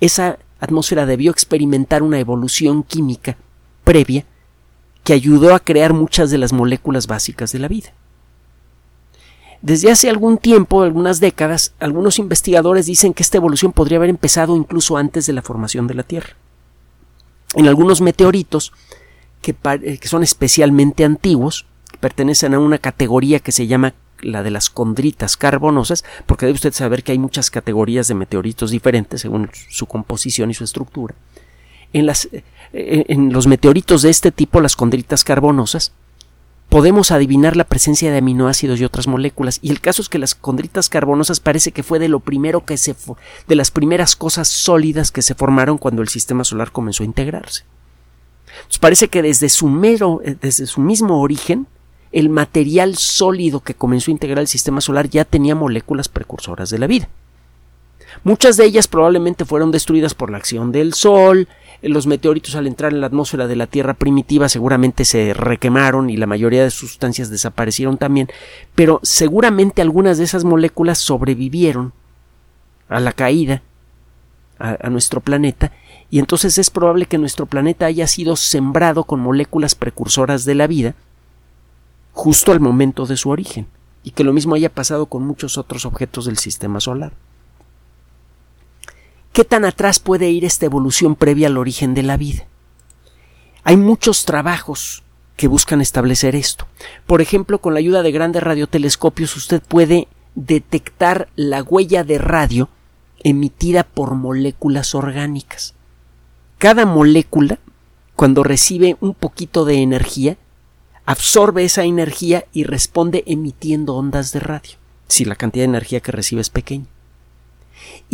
esa 0.01 0.39
atmósfera 0.59 1.07
debió 1.07 1.31
experimentar 1.31 2.03
una 2.03 2.19
evolución 2.19 2.83
química 2.83 3.37
previa 3.85 4.25
que 5.05 5.13
ayudó 5.13 5.55
a 5.55 5.61
crear 5.61 5.93
muchas 5.93 6.33
de 6.33 6.39
las 6.39 6.53
moléculas 6.53 7.07
básicas 7.07 7.53
de 7.53 7.61
la 7.61 7.69
vida. 7.69 7.91
Desde 9.63 9.93
hace 9.93 10.11
algún 10.11 10.39
tiempo, 10.39 10.83
algunas 10.83 11.21
décadas, 11.21 11.73
algunos 11.79 12.19
investigadores 12.19 12.87
dicen 12.87 13.15
que 13.15 13.23
esta 13.23 13.37
evolución 13.37 13.71
podría 13.71 13.99
haber 13.99 14.11
empezado 14.11 14.57
incluso 14.57 14.97
antes 14.97 15.27
de 15.27 15.35
la 15.35 15.43
formación 15.43 15.87
de 15.87 15.95
la 15.95 16.03
Tierra. 16.03 16.35
En 17.55 17.69
algunos 17.69 18.01
meteoritos, 18.01 18.73
que, 19.41 19.55
eh, 19.83 19.99
son 20.03 20.23
especialmente 20.23 21.05
antiguos, 21.05 21.67
pertenecen 22.01 22.55
a 22.55 22.59
una 22.59 22.79
categoría 22.79 23.41
que 23.41 23.53
se 23.53 23.67
llama 23.67 23.95
la 24.21 24.43
de 24.43 24.51
las 24.51 24.71
condritas 24.71 25.37
carbonosas, 25.37 26.05
porque 26.27 26.47
debe 26.47 26.57
usted 26.57 26.73
saber 26.73 27.03
que 27.03 27.13
hay 27.13 27.19
muchas 27.19 27.51
categorías 27.51 28.09
de 28.09 28.15
meteoritos 28.15 28.71
diferentes 28.71 29.21
según 29.21 29.51
su 29.69 29.87
composición 29.87 30.51
y 30.51 30.55
su 30.55 30.65
estructura. 30.65 31.15
En, 31.93 32.09
eh, 32.09 33.05
en 33.09 33.33
los 33.33 33.47
meteoritos 33.47 34.03
de 34.03 34.11
este 34.11 34.33
tipo, 34.33 34.61
las 34.61 34.77
condritas 34.77 35.25
carbonosas, 35.25 35.93
podemos 36.75 37.13
adivinar 37.13 37.57
la 37.57 37.63
presencia 37.63 38.11
de 38.11 38.19
aminoácidos 38.19 38.81
y 38.81 38.85
otras 38.85 39.07
moléculas. 39.07 39.61
Y 39.63 39.71
el 39.71 39.81
caso 39.81 40.03
es 40.03 40.09
que 40.09 40.19
las 40.19 40.35
condritas 40.35 40.89
carbonosas 40.89 41.39
parece 41.39 41.71
que 41.71 41.85
fue 41.85 42.01
de 42.01 42.09
lo 42.09 42.19
primero 42.19 42.65
que 42.65 42.77
se 42.79 42.97
de 43.47 43.55
las 43.55 43.71
primeras 43.71 44.17
cosas 44.17 44.49
sólidas 44.49 45.13
que 45.13 45.23
se 45.23 45.37
formaron 45.37 45.79
cuando 45.79 46.03
el 46.03 46.09
sistema 46.09 46.43
solar 46.43 46.73
comenzó 46.73 47.05
a 47.05 47.07
integrarse. 47.07 47.63
Parece 48.81 49.07
que 49.07 49.23
desde 49.23 49.51
su 49.51 49.69
mero, 49.69 50.21
eh, 50.25 50.35
desde 50.41 50.67
su 50.67 50.81
mismo 50.81 51.21
origen, 51.21 51.69
el 52.11 52.29
material 52.29 52.97
sólido 52.97 53.61
que 53.61 53.75
comenzó 53.75 54.11
a 54.11 54.15
integrar 54.15 54.41
el 54.41 54.49
sistema 54.49 54.81
solar 54.81 55.09
ya 55.09 55.25
tenía 55.25 55.55
moléculas 55.55 56.09
precursoras 56.09 56.71
de 56.71 56.81
la 56.81 56.89
vida. 56.89 57.09
Muchas 58.25 58.57
de 58.57 58.65
ellas 58.65 58.89
probablemente 58.89 59.45
fueron 59.45 59.71
destruidas 59.71 60.15
por 60.15 60.29
la 60.29 60.39
acción 60.39 60.73
del 60.73 60.93
Sol, 60.93 61.47
los 61.89 62.07
meteoritos 62.07 62.55
al 62.55 62.67
entrar 62.67 62.93
en 62.93 63.01
la 63.01 63.07
atmósfera 63.07 63.47
de 63.47 63.57
la 63.57 63.67
Tierra 63.67 63.95
primitiva 63.95 64.49
seguramente 64.49 65.05
se 65.05 65.35
requemaron 65.35 66.11
y 66.11 66.17
la 66.17 66.27
mayoría 66.27 66.63
de 66.63 66.71
sus 66.71 66.91
sustancias 66.91 67.31
desaparecieron 67.31 67.99
también, 67.99 68.29
pero 68.75 69.01
seguramente 69.03 69.83
algunas 69.83 70.19
de 70.19 70.25
esas 70.25 70.45
moléculas 70.45 70.99
sobrevivieron 70.99 71.93
a 72.89 73.01
la 73.01 73.13
caída 73.13 73.63
a, 74.59 74.89
nuestro 74.89 75.21
planeta 75.21 75.73
y 76.11 76.21
entonces 76.21 76.59
es 76.59 76.71
probable 76.71 77.07
que 77.07 77.19
nuestro 77.19 77.47
planeta 77.47 77.87
haya 77.87 78.07
sido 78.07 78.37
sembrado 78.37 79.05
con 79.05 79.21
moléculas 79.21 79.75
precursoras 79.75 80.45
de 80.45 80.55
la 80.55 80.67
vida 80.67 80.95
justo 82.13 82.53
al 82.53 82.61
momento 82.61 83.05
de 83.07 83.17
su 83.17 83.31
origen 83.31 83.67
y 84.05 84.13
que 84.13 84.25
lo 84.25 84.33
mismo 84.33 84.55
haya 84.55 84.69
pasado 84.69 85.07
con 85.07 85.27
muchos 85.27 85.59
otros 85.59 85.85
objetos 85.85 86.27
del 86.27 86.39
sistema 86.39 86.81
solar. 86.81 87.13
¿Qué 89.35 89.45
tan 89.45 89.65
atrás 89.65 89.99
puede 89.99 90.31
ir 90.31 90.45
esta 90.45 90.67
evolución 90.67 91.17
previa 91.17 91.49
al 91.49 91.59
origen 91.59 91.93
de 91.93 92.05
la 92.05 92.17
vida? 92.17 92.47
Hay 93.65 93.77
muchos 93.77 94.27
trabajos 94.27 95.03
que 95.37 95.49
buscan 95.49 95.81
establecer 95.81 96.37
esto. 96.37 96.69
Por 97.05 97.21
ejemplo, 97.21 97.59
con 97.59 97.75
la 97.75 97.81
ayuda 97.81 98.05
de 98.05 98.13
grandes 98.13 98.45
radiotelescopios 98.45 99.35
usted 99.37 99.61
puede 99.61 100.07
detectar 100.37 101.31
la 101.35 101.65
huella 101.65 102.05
de 102.05 102.19
radio 102.19 102.69
emitida 103.25 103.83
por 103.83 104.15
moléculas 104.15 104.95
orgánicas. 104.95 105.75
Cada 106.59 106.87
molécula, 106.87 107.59
cuando 108.15 108.45
recibe 108.45 108.97
un 109.01 109.15
poquito 109.15 109.65
de 109.65 109.83
energía, 109.83 110.37
absorbe 111.07 111.65
esa 111.65 111.83
energía 111.83 112.45
y 112.53 112.63
responde 112.63 113.25
emitiendo 113.27 113.97
ondas 113.97 114.31
de 114.31 114.39
radio, 114.39 114.77
si 115.09 115.25
la 115.25 115.35
cantidad 115.35 115.63
de 115.65 115.71
energía 115.71 115.99
que 115.99 116.13
recibe 116.13 116.41
es 116.41 116.51
pequeña 116.51 116.87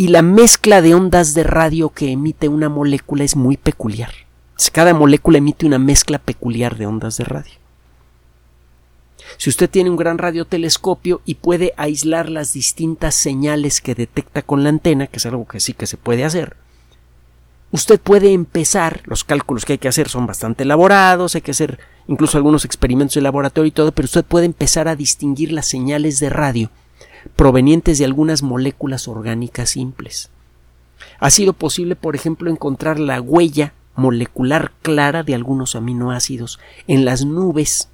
y 0.01 0.09
la 0.09 0.23
mezcla 0.23 0.81
de 0.81 0.95
ondas 0.95 1.35
de 1.35 1.43
radio 1.43 1.91
que 1.91 2.11
emite 2.11 2.49
una 2.49 2.71
molécula 2.71 3.23
es 3.23 3.37
muy 3.37 3.59
peculiar. 3.59 4.11
Cada 4.73 4.95
molécula 4.95 5.37
emite 5.37 5.67
una 5.67 5.79
mezcla 5.79 6.19
peculiar 6.19 6.79
de 6.79 6.87
ondas 6.87 7.19
de 7.19 7.25
radio. 7.25 7.53
Si 9.37 9.51
usted 9.51 9.69
tiene 9.69 9.91
un 9.91 9.97
gran 9.97 10.17
radiotelescopio 10.17 11.21
y 11.27 11.35
puede 11.35 11.75
aislar 11.77 12.31
las 12.31 12.55
distintas 12.55 13.15
señales 13.15 13.83
que 13.83 13.95
detecta 13.95 14.41
con 14.41 14.63
la 14.65 14.71
antena, 14.71 15.07
que 15.07 15.19
es 15.19 15.27
algo 15.27 15.47
que 15.47 15.61
sí 15.61 15.75
que 15.75 15.87
se 15.87 15.99
puede 15.99 16.25
hacer, 16.25 16.57
usted 17.71 18.01
puede 18.01 18.33
empezar, 18.33 19.03
los 19.05 19.23
cálculos 19.23 19.67
que 19.67 19.75
hay 19.75 19.79
que 19.79 19.89
hacer 19.89 20.09
son 20.09 20.27
bastante 20.27 20.63
elaborados, 20.63 21.35
hay 21.35 21.43
que 21.43 21.51
hacer 21.51 21.79
incluso 22.09 22.39
algunos 22.39 22.65
experimentos 22.65 23.17
de 23.17 23.21
laboratorio 23.21 23.69
y 23.69 23.73
todo, 23.73 23.93
pero 23.93 24.07
usted 24.07 24.25
puede 24.25 24.47
empezar 24.47 24.89
a 24.89 24.97
distinguir 24.97 25.53
las 25.53 25.67
señales 25.67 26.21
de 26.21 26.31
radio 26.31 26.71
provenientes 27.37 27.99
de 27.99 28.05
algunas 28.05 28.43
moléculas 28.43 29.09
orgánicas 29.09 29.71
simples. 29.71 30.31
Ha 31.19 31.31
sido 31.31 31.53
posible, 31.53 31.97
por 31.97 32.15
ejemplo, 32.15 32.51
encontrar 32.51 32.99
la 32.99 33.21
huella 33.21 33.75
molecular 33.95 34.73
clara 34.83 35.23
de 35.23 35.35
algunos 35.35 35.75
aminoácidos 35.75 36.59
en 36.87 37.05
las 37.05 37.25
nubes 37.25 37.89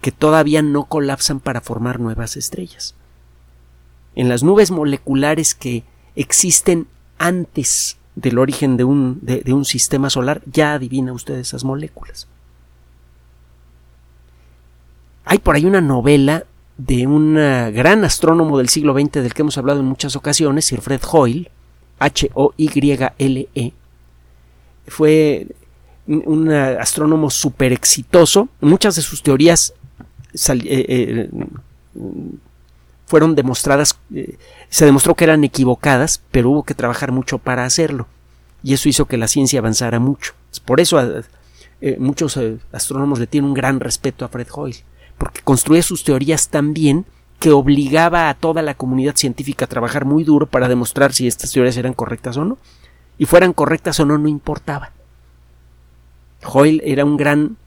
que 0.00 0.12
todavía 0.12 0.62
no 0.62 0.84
colapsan 0.84 1.40
para 1.40 1.60
formar 1.60 2.00
nuevas 2.00 2.36
estrellas. 2.36 2.94
En 4.14 4.28
las 4.28 4.42
nubes 4.42 4.70
moleculares 4.70 5.54
que 5.54 5.84
existen 6.16 6.88
antes 7.18 7.98
del 8.16 8.38
origen 8.38 8.76
de 8.76 8.84
un, 8.84 9.20
de, 9.22 9.52
un 9.52 9.64
sistema 9.64 10.10
solar, 10.10 10.42
ya 10.46 10.74
adivina 10.74 11.12
usted 11.12 11.34
esas 11.34 11.64
moléculas. 11.64 12.26
Hay 15.24 15.38
por 15.38 15.54
ahí 15.54 15.64
una 15.64 15.80
novela 15.80 16.44
de 16.86 17.06
un 17.06 17.34
gran 17.34 18.04
astrónomo 18.04 18.58
del 18.58 18.68
siglo 18.68 18.94
XX 18.94 19.12
del 19.12 19.34
que 19.34 19.42
hemos 19.42 19.58
hablado 19.58 19.80
en 19.80 19.86
muchas 19.86 20.16
ocasiones, 20.16 20.64
Sir 20.64 20.80
Fred 20.80 21.00
Hoyle, 21.10 21.50
H-O-Y-L-E. 21.98 23.72
Fue 24.86 25.46
un 26.06 26.50
astrónomo 26.50 27.30
súper 27.30 27.72
exitoso. 27.72 28.48
Muchas 28.60 28.96
de 28.96 29.02
sus 29.02 29.22
teorías 29.22 29.74
eh, 30.34 30.58
eh, 30.64 31.30
fueron 33.06 33.34
demostradas, 33.34 33.98
eh, 34.14 34.36
se 34.68 34.84
demostró 34.86 35.14
que 35.14 35.24
eran 35.24 35.44
equivocadas, 35.44 36.22
pero 36.30 36.50
hubo 36.50 36.62
que 36.64 36.74
trabajar 36.74 37.12
mucho 37.12 37.38
para 37.38 37.64
hacerlo. 37.64 38.08
Y 38.62 38.74
eso 38.74 38.88
hizo 38.88 39.06
que 39.06 39.16
la 39.16 39.28
ciencia 39.28 39.60
avanzara 39.60 40.00
mucho. 40.00 40.32
Por 40.64 40.80
eso 40.80 41.00
muchos 41.98 42.38
astrónomos 42.72 43.18
le 43.18 43.26
tienen 43.26 43.48
un 43.48 43.54
gran 43.54 43.80
respeto 43.80 44.24
a 44.24 44.28
Fred 44.28 44.48
Hoyle 44.52 44.84
porque 45.20 45.42
construía 45.42 45.82
sus 45.82 46.02
teorías 46.02 46.48
tan 46.48 46.72
bien 46.72 47.04
que 47.38 47.50
obligaba 47.50 48.30
a 48.30 48.34
toda 48.34 48.62
la 48.62 48.72
comunidad 48.72 49.16
científica 49.16 49.66
a 49.66 49.68
trabajar 49.68 50.06
muy 50.06 50.24
duro 50.24 50.46
para 50.46 50.66
demostrar 50.66 51.12
si 51.12 51.26
estas 51.26 51.52
teorías 51.52 51.76
eran 51.76 51.92
correctas 51.92 52.38
o 52.38 52.46
no. 52.46 52.56
Y 53.18 53.26
fueran 53.26 53.52
correctas 53.52 54.00
o 54.00 54.06
no, 54.06 54.16
no 54.16 54.28
importaba. 54.28 54.92
Hoyle 56.42 56.80
era 56.86 57.04
un 57.04 57.18
gran 57.18 57.58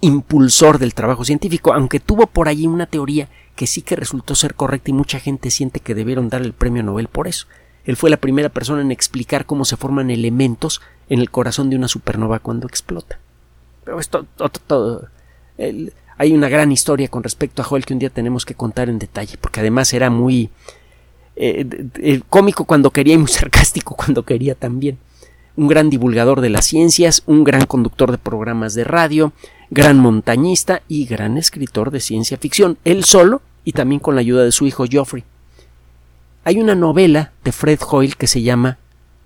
impulsor 0.00 0.80
del 0.80 0.94
trabajo 0.94 1.24
científico, 1.24 1.72
aunque 1.72 2.00
tuvo 2.00 2.26
por 2.26 2.48
allí 2.48 2.66
una 2.66 2.86
teoría 2.86 3.28
que 3.54 3.68
sí 3.68 3.82
que 3.82 3.94
resultó 3.94 4.34
ser 4.34 4.56
correcta 4.56 4.90
y 4.90 4.94
mucha 4.94 5.20
gente 5.20 5.52
siente 5.52 5.78
que 5.78 5.94
debieron 5.94 6.28
dar 6.28 6.42
el 6.42 6.54
premio 6.54 6.82
Nobel 6.82 7.06
por 7.06 7.28
eso. 7.28 7.46
Él 7.84 7.96
fue 7.96 8.10
la 8.10 8.16
primera 8.16 8.48
persona 8.48 8.80
en 8.82 8.90
explicar 8.90 9.46
cómo 9.46 9.64
se 9.64 9.76
forman 9.76 10.10
elementos 10.10 10.80
en 11.08 11.20
el 11.20 11.30
corazón 11.30 11.70
de 11.70 11.76
una 11.76 11.86
supernova 11.86 12.40
cuando 12.40 12.66
explota. 12.66 13.20
Pero 13.84 14.00
esto, 14.00 14.26
todo, 14.36 14.48
todo 14.48 15.08
el, 15.56 15.92
hay 16.20 16.34
una 16.34 16.50
gran 16.50 16.70
historia 16.70 17.08
con 17.08 17.22
respecto 17.22 17.62
a 17.62 17.64
Joel 17.64 17.86
que 17.86 17.94
un 17.94 17.98
día 17.98 18.10
tenemos 18.10 18.44
que 18.44 18.54
contar 18.54 18.90
en 18.90 18.98
detalle, 18.98 19.38
porque 19.40 19.60
además 19.60 19.90
era 19.94 20.10
muy 20.10 20.50
eh, 21.34 22.20
cómico 22.28 22.66
cuando 22.66 22.90
quería 22.90 23.14
y 23.14 23.16
muy 23.18 23.28
sarcástico 23.30 23.96
cuando 23.96 24.22
quería 24.26 24.54
también. 24.54 24.98
Un 25.56 25.66
gran 25.66 25.88
divulgador 25.88 26.42
de 26.42 26.50
las 26.50 26.66
ciencias, 26.66 27.22
un 27.24 27.42
gran 27.42 27.64
conductor 27.64 28.10
de 28.10 28.18
programas 28.18 28.74
de 28.74 28.84
radio, 28.84 29.32
gran 29.70 29.98
montañista 29.98 30.82
y 30.88 31.06
gran 31.06 31.38
escritor 31.38 31.90
de 31.90 32.00
ciencia 32.00 32.36
ficción, 32.36 32.76
él 32.84 33.04
solo 33.04 33.40
y 33.64 33.72
también 33.72 33.98
con 34.00 34.14
la 34.14 34.20
ayuda 34.20 34.44
de 34.44 34.52
su 34.52 34.66
hijo 34.66 34.84
Geoffrey. 34.84 35.24
Hay 36.44 36.60
una 36.60 36.74
novela 36.74 37.32
de 37.44 37.52
Fred 37.52 37.80
Hoyle 37.90 38.14
que 38.14 38.26
se 38.26 38.42
llama 38.42 38.76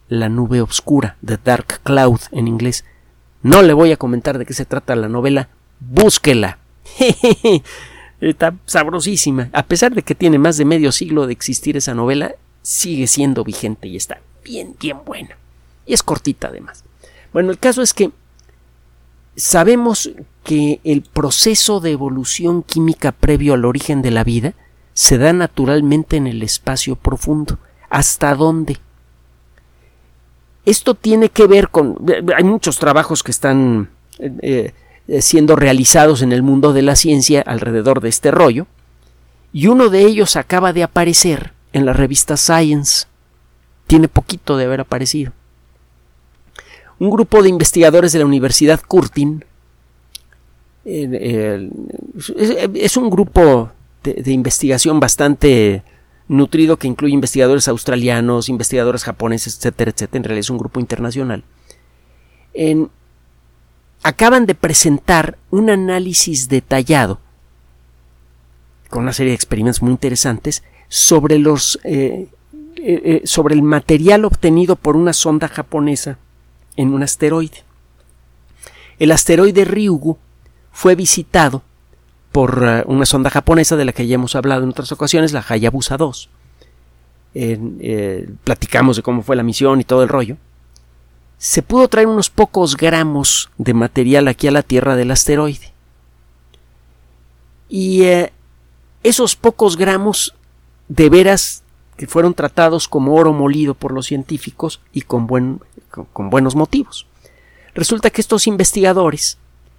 La 0.09 0.29
nube 0.29 0.61
oscura, 0.61 1.17
The 1.27 1.41
Dark 1.45 1.81
Cloud 1.83 2.21
en 2.31 2.47
inglés. 2.47 2.85
No 3.43 3.63
le 3.63 3.73
voy 3.73 3.91
a 3.91 3.97
comentar 3.97 4.39
de 4.39 4.47
qué 4.47 4.55
se 4.55 4.65
trata 4.65 4.95
la 4.95 5.09
novela, 5.09 5.49
búsquela. 5.81 6.59
Está 8.21 8.55
sabrosísima. 8.65 9.51
A 9.53 9.65
pesar 9.65 9.95
de 9.95 10.03
que 10.03 10.15
tiene 10.15 10.39
más 10.39 10.57
de 10.57 10.65
medio 10.65 10.93
siglo 10.93 11.27
de 11.27 11.33
existir 11.33 11.77
esa 11.77 11.95
novela, 11.95 12.35
sigue 12.63 13.07
siendo 13.07 13.45
vigente 13.45 13.89
y 13.89 13.97
está 13.97 14.21
bien, 14.45 14.77
bien 14.81 14.99
buena. 15.05 15.37
Y 15.87 15.93
es 15.95 16.03
cortita 16.03 16.49
además. 16.49 16.85
Bueno, 17.33 17.51
el 17.51 17.59
caso 17.59 17.83
es 17.83 17.93
que 17.93 18.11
sabemos 19.37 20.11
que 20.43 20.81
el 20.85 21.03
proceso 21.03 21.81
de 21.81 21.93
evolución 21.93 22.63
química 22.63 23.13
previo 23.13 23.55
al 23.55 23.65
origen 23.65 24.03
de 24.03 24.11
la 24.11 24.25
vida 24.25 24.55
se 24.93 25.19
da 25.19 25.33
naturalmente 25.33 26.17
en 26.17 26.27
el 26.27 26.43
espacio 26.43 26.97
profundo. 26.97 27.59
¿Hasta 27.91 28.35
dónde? 28.35 28.79
Esto 30.65 30.95
tiene 30.95 31.29
que 31.29 31.47
ver 31.47 31.69
con... 31.69 31.97
Hay 32.35 32.45
muchos 32.45 32.79
trabajos 32.79 33.23
que 33.23 33.33
están 33.33 33.91
eh, 34.19 34.33
eh, 34.41 34.75
siendo 35.21 35.57
realizados 35.57 36.23
en 36.23 36.33
el 36.33 36.43
mundo 36.43 36.73
de 36.73 36.83
la 36.83 36.97
ciencia 36.97 37.43
alrededor 37.43 38.01
de 38.01 38.09
este 38.09 38.31
rollo, 38.31 38.67
y 39.53 39.69
uno 39.69 39.89
de 39.89 40.03
ellos 40.03 40.37
acaba 40.37 40.73
de 40.73 40.83
aparecer 40.83 41.53
en 41.73 41.87
la 41.87 41.93
revista 41.93 42.37
Science. 42.37 43.07
Tiene 43.87 44.09
poquito 44.09 44.57
de 44.57 44.65
haber 44.65 44.81
aparecido. 44.81 45.33
Un 46.99 47.11
grupo 47.11 47.43
de 47.43 47.51
investigadores 47.51 48.13
de 48.13 48.21
la 48.21 48.27
Universidad 48.27 48.81
Curtin 48.81 49.45
es 50.85 51.71
un 52.97 53.11
grupo 53.11 53.71
de, 54.03 54.33
investigación 54.33 55.01
bastante 55.01 55.83
nutrido 56.29 56.77
que 56.77 56.87
incluye 56.89 57.15
investigadores 57.15 57.69
australianos, 57.69 58.49
investigadores 58.49 59.05
japoneses, 59.05 59.57
etcétera, 59.57 59.91
etcétera. 59.91 60.19
En 60.19 60.25
realidad 60.25 60.41
es 60.41 60.51
un 60.51 60.59
grupo 60.59 60.81
internacional. 60.81 61.45
Acaban 64.05 64.47
de 64.47 64.55
presentar 64.55 65.39
un 65.51 65.71
análisis 65.71 66.49
detallado 66.49 67.19
con 68.91 69.03
una 69.03 69.13
serie 69.13 69.31
de 69.31 69.37
experimentos 69.37 69.83
muy 69.83 69.91
interesantes 69.91 70.63
sobre 70.89 71.39
los 71.39 71.81
eh, 71.83 72.29
eh, 72.77 73.01
eh, 73.05 73.23
sobre 73.25 73.55
el 73.55 73.63
material 73.63 74.27
obtenido 74.27 74.77
por 74.77 74.95
una 74.95 75.15
sonda 75.15 75.49
japonesa 75.49 76.19
en 76.77 76.93
un 76.93 77.03
asteroide. 77.03 77.65
El 78.99 79.11
asteroide 79.11 79.65
Ryugu 79.65 80.19
fue 80.71 80.95
visitado 80.95 81.63
por 82.31 82.63
uh, 82.63 82.93
una 82.93 83.07
sonda 83.07 83.31
japonesa 83.31 83.77
de 83.77 83.87
la 83.87 83.93
que 83.93 84.07
ya 84.07 84.17
hemos 84.17 84.37
hablado 84.37 84.65
en 84.65 84.69
otras 84.69 84.93
ocasiones, 84.93 85.33
la 85.33 85.45
Hayabusa 85.49 85.97
2. 85.97 86.29
Eh, 87.37 88.29
platicamos 88.45 88.97
de 88.97 89.03
cómo 89.03 89.23
fue 89.23 89.35
la 89.35 89.43
misión 89.43 89.81
y 89.81 89.85
todo 89.85 90.03
el 90.03 90.09
rollo. 90.11 90.37
Se 91.45 91.61
pudo 91.61 91.89
traer 91.89 92.07
unos 92.07 92.31
pocos 92.31 92.75
gramos 92.75 93.51
de 93.59 93.75
material 93.75 94.29
aquí 94.29 94.49
a 94.49 94.51
la 94.51 94.63
Tierra 94.63 94.97
del 94.97 95.11
asteroide. 95.11 95.75
Y 97.69 98.05
eh, 98.05 98.33
esos 99.03 99.37
pocos 99.37 99.77
gramos 99.77 100.35
de 100.89 101.11
veras 101.11 101.63
que 101.99 102.07
fueron 102.07 102.33
tratados 102.33 102.89
como 102.89 103.15
oro 103.15 103.35
molido 103.35 103.75
por 103.75 103.93
los 103.93 104.07
científicos 104.07 104.81
y 104.91 105.03
con, 105.03 105.27
buen, 105.27 105.61
con 106.15 106.31
buenos 106.31 106.55
motivos. 106.55 107.07
Resulta 107.75 108.09
que 108.09 108.23
estos 108.23 108.47
investigadores 108.47 109.37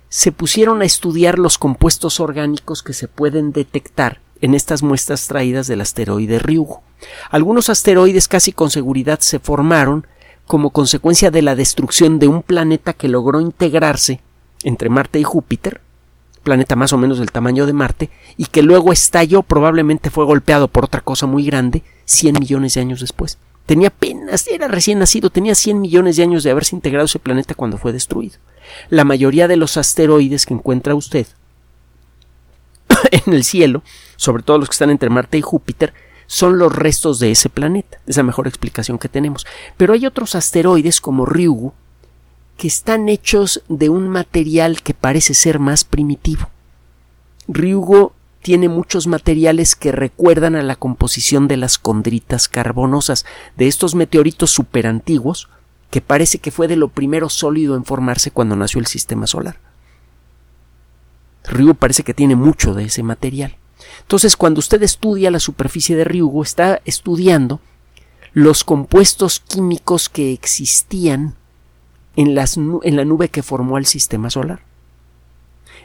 se 0.07 0.31
pusieron 0.31 0.83
a 0.83 0.85
estudiar 0.85 1.39
los 1.39 1.57
compuestos 1.57 2.19
orgánicos 2.19 2.83
que 2.83 2.93
se 2.93 3.07
pueden 3.07 3.53
detectar 3.53 4.21
en 4.39 4.53
estas 4.53 4.83
muestras 4.83 5.25
traídas 5.25 5.65
del 5.65 5.81
asteroide 5.81 6.37
Ryugu. 6.37 6.81
Algunos 7.31 7.71
asteroides 7.71 8.27
casi 8.27 8.51
con 8.51 8.69
seguridad 8.69 9.19
se 9.19 9.39
formaron 9.39 10.05
como 10.47 10.69
consecuencia 10.69 11.31
de 11.31 11.41
la 11.41 11.55
destrucción 11.55 12.19
de 12.19 12.27
un 12.27 12.43
planeta 12.43 12.93
que 12.93 13.07
logró 13.07 13.41
integrarse 13.41 14.21
entre 14.63 14.89
Marte 14.89 15.19
y 15.19 15.23
Júpiter, 15.23 15.81
planeta 16.43 16.75
más 16.75 16.93
o 16.93 16.97
menos 16.97 17.19
del 17.19 17.31
tamaño 17.31 17.65
de 17.65 17.73
Marte, 17.73 18.09
y 18.37 18.45
que 18.45 18.61
luego 18.61 18.93
estalló, 18.93 19.41
probablemente 19.41 20.09
fue 20.09 20.25
golpeado 20.25 20.67
por 20.67 20.85
otra 20.85 21.01
cosa 21.01 21.25
muy 21.25 21.45
grande, 21.45 21.83
100 22.05 22.39
millones 22.39 22.75
de 22.75 22.81
años 22.81 23.01
después. 23.01 23.37
Tenía 23.65 23.87
apenas, 23.87 24.47
era 24.47 24.67
recién 24.67 24.99
nacido, 24.99 25.31
tenía 25.31 25.55
100 25.55 25.81
millones 25.81 26.17
de 26.17 26.23
años 26.23 26.43
de 26.43 26.51
haberse 26.51 26.75
integrado 26.75 27.05
ese 27.05 27.17
planeta 27.17 27.55
cuando 27.55 27.79
fue 27.79 27.93
destruido. 27.93 28.37
La 28.89 29.03
mayoría 29.03 29.47
de 29.47 29.57
los 29.57 29.77
asteroides 29.77 30.45
que 30.45 30.53
encuentra 30.53 30.93
usted 30.93 31.25
en 33.11 33.33
el 33.33 33.43
cielo, 33.43 33.81
sobre 34.17 34.43
todo 34.43 34.59
los 34.59 34.69
que 34.69 34.73
están 34.73 34.91
entre 34.91 35.09
Marte 35.09 35.39
y 35.39 35.41
Júpiter, 35.41 35.93
son 36.27 36.57
los 36.57 36.73
restos 36.73 37.19
de 37.19 37.31
ese 37.31 37.49
planeta. 37.49 37.99
Es 38.07 38.17
la 38.17 38.23
mejor 38.23 38.47
explicación 38.47 38.97
que 38.97 39.09
tenemos. 39.09 39.45
Pero 39.77 39.93
hay 39.93 40.05
otros 40.05 40.35
asteroides 40.35 41.01
como 41.01 41.25
Ryugu 41.25 41.73
que 42.57 42.67
están 42.67 43.09
hechos 43.09 43.63
de 43.67 43.89
un 43.89 44.07
material 44.09 44.81
que 44.81 44.93
parece 44.93 45.33
ser 45.33 45.59
más 45.59 45.83
primitivo. 45.83 46.49
Ryugu 47.47 48.13
tiene 48.41 48.69
muchos 48.69 49.07
materiales 49.07 49.75
que 49.75 49.91
recuerdan 49.91 50.55
a 50.55 50.63
la 50.63 50.75
composición 50.75 51.47
de 51.47 51.57
las 51.57 51.77
condritas 51.77 52.47
carbonosas, 52.47 53.25
de 53.57 53.67
estos 53.67 53.95
meteoritos 53.95 54.51
superantiguos, 54.51 55.49
que 55.89 56.01
parece 56.01 56.37
que 56.37 56.51
fue 56.51 56.67
de 56.67 56.75
lo 56.75 56.89
primero 56.89 57.29
sólido 57.29 57.75
en 57.75 57.85
formarse 57.85 58.31
cuando 58.31 58.55
nació 58.55 58.79
el 58.79 58.85
sistema 58.85 59.27
solar. 59.27 59.57
Ryugu 61.45 61.75
parece 61.75 62.03
que 62.03 62.13
tiene 62.13 62.35
mucho 62.35 62.73
de 62.73 62.85
ese 62.85 63.03
material. 63.03 63.57
Entonces, 64.01 64.35
cuando 64.35 64.59
usted 64.59 64.81
estudia 64.83 65.31
la 65.31 65.39
superficie 65.39 65.95
de 65.95 66.03
Ryugu, 66.03 66.43
está 66.43 66.81
estudiando 66.85 67.59
los 68.33 68.63
compuestos 68.63 69.39
químicos 69.39 70.09
que 70.09 70.33
existían 70.33 71.35
en, 72.15 72.35
la 72.35 73.05
nube 73.05 73.29
que 73.29 73.43
formó 73.43 73.77
el 73.77 73.85
sistema 73.85 74.29
solar. 74.29 74.61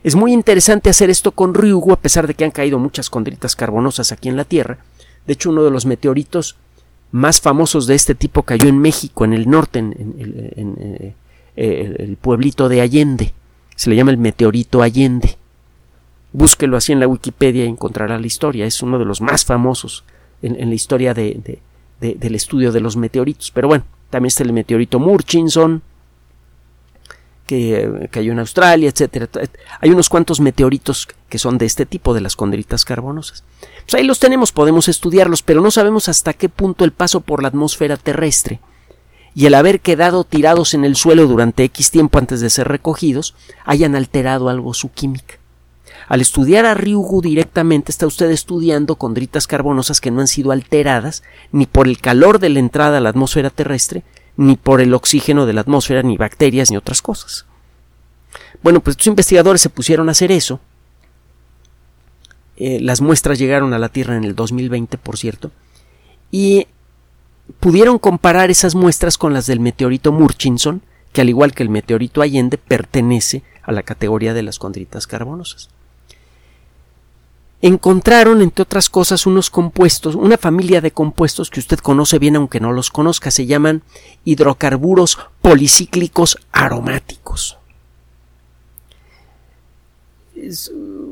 Es 0.02 0.14
muy 0.14 0.32
interesante 0.32 0.90
hacer 0.90 1.10
esto 1.10 1.32
con 1.32 1.54
Ryugu, 1.54 1.92
a 1.92 2.00
pesar 2.00 2.26
de 2.26 2.34
que 2.34 2.44
han 2.44 2.50
caído 2.50 2.78
muchas 2.78 3.10
condritas 3.10 3.54
carbonosas 3.54 4.12
aquí 4.12 4.28
en 4.28 4.36
la 4.36 4.44
Tierra. 4.44 4.78
De 5.26 5.34
hecho, 5.34 5.50
uno 5.50 5.62
de 5.62 5.70
los 5.70 5.86
meteoritos 5.86 6.56
más 7.12 7.40
famosos 7.40 7.86
de 7.86 7.94
este 7.94 8.14
tipo 8.14 8.42
cayó 8.42 8.68
en 8.68 8.78
México, 8.78 9.24
en 9.24 9.32
el 9.32 9.48
norte, 9.48 9.78
en, 9.78 9.94
eh, 11.56 11.94
el 11.98 12.16
pueblito 12.16 12.68
de 12.68 12.80
Allende. 12.80 13.34
Se 13.76 13.90
le 13.90 13.96
llama 13.96 14.10
el 14.10 14.18
meteorito 14.18 14.82
Allende. 14.82 15.36
Búsquelo 16.32 16.76
así 16.76 16.92
en 16.92 17.00
la 17.00 17.08
Wikipedia 17.08 17.64
y 17.64 17.68
encontrará 17.68 18.18
la 18.18 18.26
historia. 18.26 18.66
Es 18.66 18.82
uno 18.82 18.98
de 18.98 19.04
los 19.04 19.20
más 19.20 19.44
famosos 19.44 20.04
en, 20.42 20.68
la 20.68 20.74
historia 20.74 21.14
de, 21.14 21.60
del 22.00 22.34
estudio 22.34 22.72
de 22.72 22.80
los 22.80 22.96
meteoritos. 22.96 23.50
Pero 23.50 23.68
bueno, 23.68 23.84
también 24.10 24.28
está 24.28 24.44
el 24.44 24.52
meteorito 24.52 24.98
Murchison, 24.98 25.82
que 27.50 28.08
cayó 28.12 28.30
en 28.30 28.38
Australia, 28.38 28.88
etcétera. 28.88 29.28
Hay 29.80 29.90
unos 29.90 30.08
cuantos 30.08 30.38
meteoritos 30.38 31.08
que 31.28 31.38
son 31.38 31.58
de 31.58 31.66
este 31.66 31.84
tipo, 31.84 32.14
de 32.14 32.20
las 32.20 32.36
condritas 32.36 32.84
carbonosas. 32.84 33.42
Pues 33.82 33.94
ahí 33.94 34.04
los 34.04 34.20
tenemos, 34.20 34.52
podemos 34.52 34.86
estudiarlos, 34.86 35.42
pero 35.42 35.60
no 35.60 35.72
sabemos 35.72 36.08
hasta 36.08 36.32
qué 36.32 36.48
punto 36.48 36.84
el 36.84 36.92
paso 36.92 37.22
por 37.22 37.42
la 37.42 37.48
atmósfera 37.48 37.96
terrestre 37.96 38.60
y 39.34 39.46
el 39.46 39.54
haber 39.54 39.80
quedado 39.80 40.22
tirados 40.22 40.74
en 40.74 40.84
el 40.84 40.94
suelo 40.94 41.26
durante 41.26 41.64
X 41.64 41.90
tiempo 41.90 42.18
antes 42.18 42.40
de 42.40 42.50
ser 42.50 42.68
recogidos 42.68 43.34
hayan 43.64 43.96
alterado 43.96 44.48
algo 44.48 44.72
su 44.72 44.92
química. 44.92 45.39
Al 46.10 46.20
estudiar 46.20 46.66
a 46.66 46.74
Ryugu 46.74 47.22
directamente 47.22 47.92
está 47.92 48.04
usted 48.04 48.32
estudiando 48.32 48.96
condritas 48.96 49.46
carbonosas 49.46 50.00
que 50.00 50.10
no 50.10 50.20
han 50.20 50.26
sido 50.26 50.50
alteradas 50.50 51.22
ni 51.52 51.66
por 51.66 51.86
el 51.86 52.00
calor 52.00 52.40
de 52.40 52.48
la 52.48 52.58
entrada 52.58 52.98
a 52.98 53.00
la 53.00 53.10
atmósfera 53.10 53.48
terresre, 53.48 54.02
ni 54.36 54.56
por 54.56 54.80
el 54.80 54.92
oxígeno 54.92 55.46
de 55.46 55.52
la 55.52 55.60
atmósfera, 55.60 56.02
ni 56.02 56.16
bacterias, 56.16 56.68
ni 56.68 56.76
otras 56.76 57.00
cosas. 57.00 57.46
Bueno, 58.60 58.80
pues 58.80 58.94
estos 58.94 59.06
investigadores 59.06 59.60
se 59.60 59.70
pusieron 59.70 60.08
a 60.08 60.10
hacer 60.10 60.32
eso. 60.32 60.58
Eh, 62.56 62.80
las 62.80 63.00
muestras 63.00 63.38
llegaron 63.38 63.72
a 63.72 63.78
la 63.78 63.88
Tierra 63.88 64.16
en 64.16 64.24
el 64.24 64.34
2020, 64.34 64.98
por 64.98 65.16
cierto, 65.16 65.52
y 66.32 66.66
pudieron 67.60 68.00
comparar 68.00 68.50
esas 68.50 68.74
muestras 68.74 69.16
con 69.16 69.32
las 69.32 69.46
del 69.46 69.60
meteorito 69.60 70.10
Murchison, 70.10 70.82
que 71.12 71.20
al 71.20 71.28
igual 71.28 71.52
que 71.52 71.62
el 71.62 71.68
meteorito 71.68 72.20
Allende 72.20 72.58
pertenece 72.58 73.44
a 73.62 73.70
la 73.70 73.84
categoría 73.84 74.34
de 74.34 74.42
las 74.42 74.58
condritas 74.58 75.06
carbonosas 75.06 75.68
encontraron, 77.62 78.40
entre 78.42 78.62
otras 78.62 78.88
cosas, 78.88 79.26
unos 79.26 79.50
compuestos, 79.50 80.14
una 80.14 80.38
familia 80.38 80.80
de 80.80 80.92
compuestos 80.92 81.50
que 81.50 81.60
usted 81.60 81.78
conoce 81.78 82.18
bien 82.18 82.36
aunque 82.36 82.60
no 82.60 82.72
los 82.72 82.90
conozca, 82.90 83.30
se 83.30 83.46
llaman 83.46 83.82
hidrocarburos 84.24 85.18
policíclicos 85.42 86.38
aromáticos. 86.52 87.56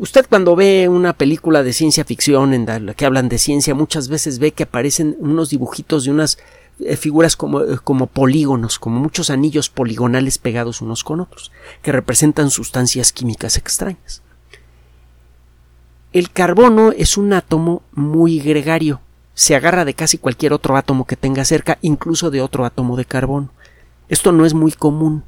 usted 0.01 0.27
cuando 0.27 0.57
ve 0.57 0.89
una 0.89 1.13
película 1.13 1.63
de 1.63 1.75
ciencia 1.75 2.05
ficción 2.05 2.55
en 2.55 2.65
la 2.65 2.95
que 2.95 3.05
hablan 3.05 3.29
de 3.29 3.37
ciencia, 3.37 3.75
muchas 3.75 4.09
veces 4.09 4.39
ve 4.39 4.53
que 4.53 4.63
aparecen 4.63 5.17
unos 5.19 5.51
dibujitos 5.51 6.05
de 6.05 6.11
unas 6.11 6.39
eh, 6.81 6.97
figuras 6.97 7.37
como, 7.37 7.61
eh, 7.63 7.79
como 7.85 8.07
polígonos, 8.07 8.79
como 8.79 9.01
muchos 9.01 9.29
anillos 9.29 9.69
poligonales 9.69 10.39
pegados 10.39 10.81
unos 10.81 11.05
con 11.05 11.21
otros, 11.21 11.53
que 11.83 11.93
representan 11.93 12.51
sustancias 12.51 13.13
químicas 13.13 13.59
extrañas. 13.59 14.23
El 16.13 16.31
carbono 16.31 16.93
es 16.93 17.19
un 17.19 17.33
átomo 17.33 17.83
muy 17.93 18.41
gregario. 18.41 19.01
Se 19.35 19.55
agarra 19.55 19.85
de 19.85 19.95
casi 19.95 20.17
cualquier 20.19 20.53
otro 20.53 20.77
átomo 20.77 21.07
que 21.07 21.17
tenga 21.17 21.45
cerca, 21.45 21.79
incluso 21.83 22.31
de 22.31 22.41
otro 22.41 22.65
átomo 22.65 22.97
de 22.97 23.05
carbono. 23.05 23.51
Esto 24.09 24.33
no 24.33 24.47
es 24.47 24.55
muy 24.55 24.73
común. 24.73 25.25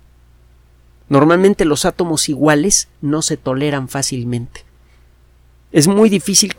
Normalmente 1.09 1.65
los 1.65 1.85
átomos 1.85 2.29
iguales 2.29 2.89
no 3.03 3.21
se 3.21 3.37
toleran 3.37 3.89
fácilmente. 3.89 4.65
Es 5.71 5.87
muy 5.87 6.09
difícil 6.09 6.55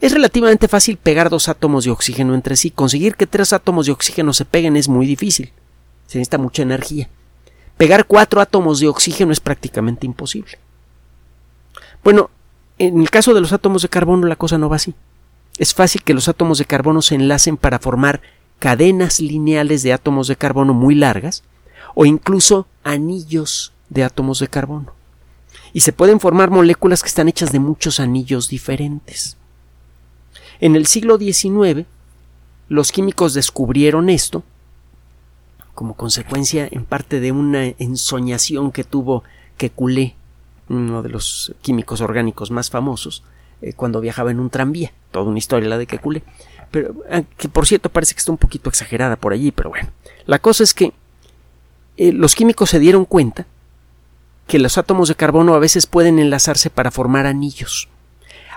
es 0.00 0.12
relativamente 0.12 0.68
fácil 0.68 0.96
pegar 0.96 1.28
dos 1.28 1.48
átomos 1.48 1.84
de 1.84 1.90
oxígeno 1.90 2.34
entre 2.34 2.56
sí. 2.56 2.70
Conseguir 2.70 3.16
que 3.16 3.26
tres 3.26 3.52
átomos 3.52 3.86
de 3.86 3.92
oxígeno 3.92 4.32
se 4.32 4.44
peguen 4.44 4.76
es 4.76 4.88
muy 4.88 5.06
difícil. 5.06 5.52
Se 6.06 6.18
necesita 6.18 6.38
mucha 6.38 6.62
energía. 6.62 7.08
pegar 7.76 8.06
cuatro 8.06 8.40
átomos 8.40 8.80
de 8.80 8.88
oxígeno 8.88 9.32
es 9.32 9.40
prácticamente 9.40 10.06
imposible. 10.06 10.58
Bueno, 12.02 12.30
en 12.78 13.00
el 13.00 13.10
caso 13.10 13.34
de 13.34 13.40
los 13.40 13.52
átomos 13.52 13.82
de 13.82 13.88
carbono 13.88 14.26
la 14.26 14.36
cosa 14.36 14.58
no 14.58 14.68
va 14.68 14.76
así. 14.76 14.94
Es 15.58 15.74
fácil 15.74 16.02
que 16.02 16.14
los 16.14 16.28
átomos 16.28 16.58
de 16.58 16.64
carbono 16.64 17.02
se 17.02 17.14
enlacen 17.14 17.56
para 17.56 17.78
formar 17.78 18.20
cadenas 18.58 19.20
lineales 19.20 19.82
de 19.82 19.92
átomos 19.92 20.28
de 20.28 20.36
carbono 20.36 20.74
muy 20.74 20.94
largas 20.94 21.42
o 21.94 22.04
incluso 22.04 22.66
anillos 22.84 23.72
de 23.88 24.04
átomos 24.04 24.38
de 24.38 24.48
carbono. 24.48 24.92
Y 25.72 25.80
se 25.80 25.92
pueden 25.92 26.20
formar 26.20 26.50
moléculas 26.50 27.02
que 27.02 27.08
están 27.08 27.28
hechas 27.28 27.52
de 27.52 27.58
muchos 27.58 28.00
anillos 28.00 28.48
diferentes. 28.48 29.36
En 30.60 30.76
el 30.76 30.86
siglo 30.86 31.18
XIX, 31.18 31.86
los 32.68 32.92
químicos 32.92 33.34
descubrieron 33.34 34.10
esto 34.10 34.42
como 35.78 35.94
consecuencia 35.94 36.66
en 36.68 36.84
parte 36.84 37.20
de 37.20 37.30
una 37.30 37.66
ensoñación 37.78 38.72
que 38.72 38.82
tuvo 38.82 39.22
Kekulé, 39.56 40.16
uno 40.68 41.02
de 41.02 41.08
los 41.08 41.54
químicos 41.62 42.00
orgánicos 42.00 42.50
más 42.50 42.70
famosos, 42.70 43.22
eh, 43.60 43.72
cuando 43.72 44.00
viajaba 44.00 44.30
en 44.30 44.40
un 44.40 44.50
tranvía. 44.50 44.92
Toda 45.10 45.26
una 45.26 45.38
historia 45.38 45.68
la 45.68 45.78
de 45.78 45.86
Kekulé. 45.86 46.22
Pero, 46.70 46.94
ah, 47.10 47.22
que 47.36 47.48
por 47.48 47.66
cierto 47.66 47.88
parece 47.88 48.14
que 48.14 48.18
está 48.18 48.32
un 48.32 48.38
poquito 48.38 48.68
exagerada 48.68 49.16
por 49.16 49.32
allí, 49.32 49.50
pero 49.52 49.70
bueno. 49.70 49.88
La 50.26 50.38
cosa 50.38 50.62
es 50.62 50.74
que 50.74 50.92
eh, 51.96 52.12
los 52.12 52.34
químicos 52.34 52.70
se 52.70 52.78
dieron 52.78 53.04
cuenta 53.04 53.46
que 54.46 54.58
los 54.58 54.78
átomos 54.78 55.08
de 55.08 55.14
carbono 55.14 55.54
a 55.54 55.58
veces 55.58 55.86
pueden 55.86 56.18
enlazarse 56.18 56.70
para 56.70 56.90
formar 56.90 57.26
anillos. 57.26 57.88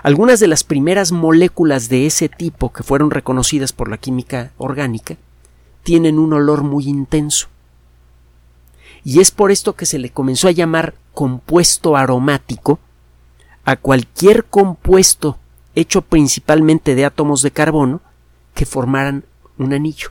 Algunas 0.02 0.40
de 0.40 0.48
las 0.48 0.64
primeras 0.64 1.12
moléculas 1.12 1.88
de 1.88 2.06
ese 2.06 2.28
tipo 2.28 2.72
que 2.72 2.82
fueron 2.82 3.10
reconocidas 3.10 3.72
por 3.72 3.88
la 3.88 3.98
química 3.98 4.52
orgánica 4.58 5.16
tienen 5.82 6.18
un 6.18 6.32
olor 6.32 6.62
muy 6.62 6.88
intenso. 6.88 7.48
Y 9.04 9.20
es 9.20 9.30
por 9.30 9.50
esto 9.50 9.74
que 9.74 9.86
se 9.86 9.98
le 9.98 10.10
comenzó 10.10 10.48
a 10.48 10.52
llamar 10.52 10.94
compuesto 11.12 11.96
aromático 11.96 12.78
a 13.64 13.76
cualquier 13.76 14.44
compuesto 14.44 15.38
hecho 15.74 16.02
principalmente 16.02 16.94
de 16.94 17.04
átomos 17.04 17.42
de 17.42 17.50
carbono 17.50 18.00
que 18.54 18.66
formaran 18.66 19.24
un 19.58 19.72
anillo, 19.72 20.08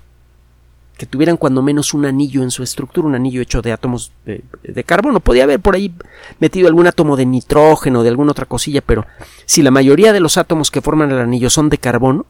que 0.97 1.05
tuvieran 1.05 1.37
cuando 1.37 1.61
menos 1.61 1.93
un 1.93 2.05
anillo 2.05 2.43
en 2.43 2.51
su 2.51 2.63
estructura, 2.63 3.07
un 3.07 3.15
anillo 3.15 3.41
hecho 3.41 3.61
de 3.61 3.71
átomos 3.71 4.11
de, 4.25 4.83
carbono. 4.83 5.19
Podía 5.19 5.43
haber 5.43 5.59
por 5.59 5.75
ahí 5.75 5.93
metido 6.39 6.67
algún 6.67 6.87
átomo 6.87 7.17
de 7.17 7.25
nitrógeno, 7.25 8.03
de 8.03 8.09
alguna 8.09 8.31
otra 8.31 8.45
cosilla, 8.45 8.81
pero 8.81 9.05
si 9.45 9.61
la 9.61 9.71
mayoría 9.71 10.13
de 10.13 10.19
los 10.19 10.37
átomos 10.37 10.71
que 10.71 10.81
forman 10.81 11.11
el 11.11 11.19
anillo 11.19 11.49
son 11.49 11.69
de 11.69 11.77
carbono, 11.77 12.25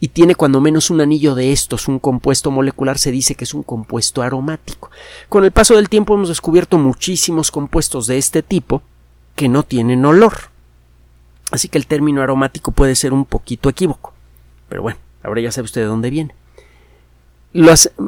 y 0.00 0.08
tiene 0.08 0.34
cuando 0.34 0.62
menos 0.62 0.90
un 0.90 1.02
anillo 1.02 1.34
de 1.34 1.52
estos, 1.52 1.86
un 1.86 1.98
compuesto 1.98 2.50
molecular, 2.50 2.98
se 2.98 3.10
dice 3.10 3.34
que 3.34 3.44
es 3.44 3.52
un 3.52 3.62
compuesto 3.62 4.22
aromático. 4.22 4.90
Con 5.28 5.44
el 5.44 5.52
paso 5.52 5.76
del 5.76 5.90
tiempo 5.90 6.14
hemos 6.14 6.30
descubierto 6.30 6.78
muchísimos 6.78 7.50
compuestos 7.50 8.06
de 8.06 8.16
este 8.16 8.42
tipo 8.42 8.82
que 9.36 9.50
no 9.50 9.62
tienen 9.62 10.04
olor. 10.06 10.34
Así 11.50 11.68
que 11.68 11.76
el 11.76 11.86
término 11.86 12.22
aromático 12.22 12.72
puede 12.72 12.94
ser 12.94 13.12
un 13.12 13.26
poquito 13.26 13.68
equívoco. 13.68 14.14
Pero 14.70 14.82
bueno, 14.82 14.98
ahora 15.22 15.42
ya 15.42 15.52
sabe 15.52 15.66
usted 15.66 15.82
de 15.82 15.86
dónde 15.86 16.08
viene. 16.08 16.34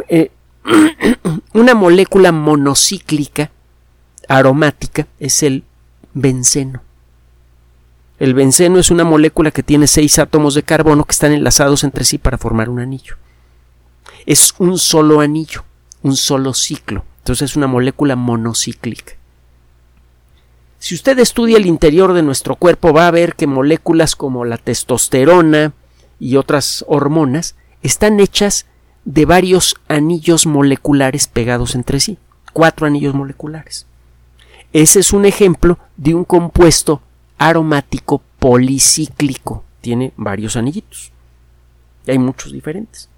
Eh, 0.09 0.31
una 1.53 1.75
molécula 1.75 2.33
monocíclica 2.33 3.51
aromática 4.29 5.07
es 5.21 5.43
el 5.43 5.65
benceno. 6.15 6.81
El 8.19 8.35
benceno 8.35 8.79
es 8.79 8.91
una 8.91 9.05
molécula 9.05 9.51
que 9.51 9.63
tiene 9.63 9.87
seis 9.87 10.19
átomos 10.19 10.55
de 10.55 10.63
carbono 10.63 11.05
que 11.05 11.13
están 11.13 11.33
enlazados 11.33 11.83
entre 11.85 12.05
sí 12.05 12.19
para 12.19 12.39
formar 12.39 12.69
un 12.69 12.81
anillo. 12.81 13.17
Es 14.27 14.55
un 14.59 14.79
solo 14.79 15.21
anillo, 15.21 15.65
un 16.03 16.17
solo 16.17 16.55
ciclo. 16.55 17.05
Entonces 17.19 17.51
es 17.51 17.57
una 17.57 17.67
molécula 17.67 18.17
monocíclica. 18.17 19.15
Si 20.79 20.97
usted 20.97 21.19
estudia 21.21 21.59
el 21.59 21.67
interior 21.67 22.13
de 22.13 22.23
nuestro 22.23 22.57
cuerpo 22.57 22.93
va 22.93 23.07
a 23.07 23.13
ver 23.13 23.37
que 23.37 23.47
moléculas 23.47 24.17
como 24.17 24.45
la 24.45 24.59
testosterona 24.59 25.73
y 26.19 26.37
otras 26.37 26.85
hormonas 26.89 27.55
están 27.83 28.19
hechas 28.19 28.67
de 29.05 29.25
varios 29.25 29.77
anillos 29.89 30.47
moleculares 30.47 31.29
pegados 31.29 31.77
entre 31.77 32.01
sí, 32.01 32.19
cuatro 32.53 32.87
anillos 32.87 33.15
moleculares. 33.15 33.87
Ese 34.73 35.01
es 35.01 35.13
un 35.13 35.25
ejemplo 35.25 35.79
de 35.97 36.15
un 36.15 36.25
compuesto 36.25 37.01
aromático 37.49 38.23
policíclico. 38.39 39.65
Tiene 39.81 40.13
varios 40.17 40.57
anillitos. 40.57 41.13
Y 42.07 42.13
hay 42.13 42.19
muchos 42.19 42.53
diferentes. 42.53 43.09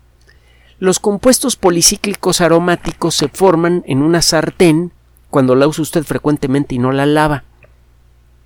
Los 0.78 0.98
compuestos 0.98 1.56
policíclicos 1.56 2.40
aromáticos 2.40 3.14
se 3.14 3.28
forman 3.28 3.84
en 3.87 4.02
una 4.02 4.22
sartén 4.22 4.92
cuando 5.30 5.54
la 5.54 5.66
usa 5.66 5.82
usted 5.82 6.04
frecuentemente 6.04 6.74
y 6.74 6.78
no 6.78 6.92
la 6.92 7.06
lava 7.06 7.44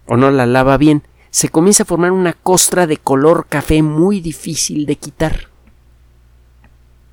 o 0.06 0.16
no 0.16 0.30
la 0.30 0.46
lava 0.46 0.76
bien, 0.78 1.02
se 1.30 1.50
comienza 1.50 1.82
a 1.82 1.86
formar 1.86 2.12
una 2.12 2.32
costra 2.32 2.86
de 2.86 2.96
color 2.96 3.46
café 3.48 3.82
muy 3.82 4.20
difícil 4.20 4.86
de 4.86 4.96
quitar. 4.96 5.48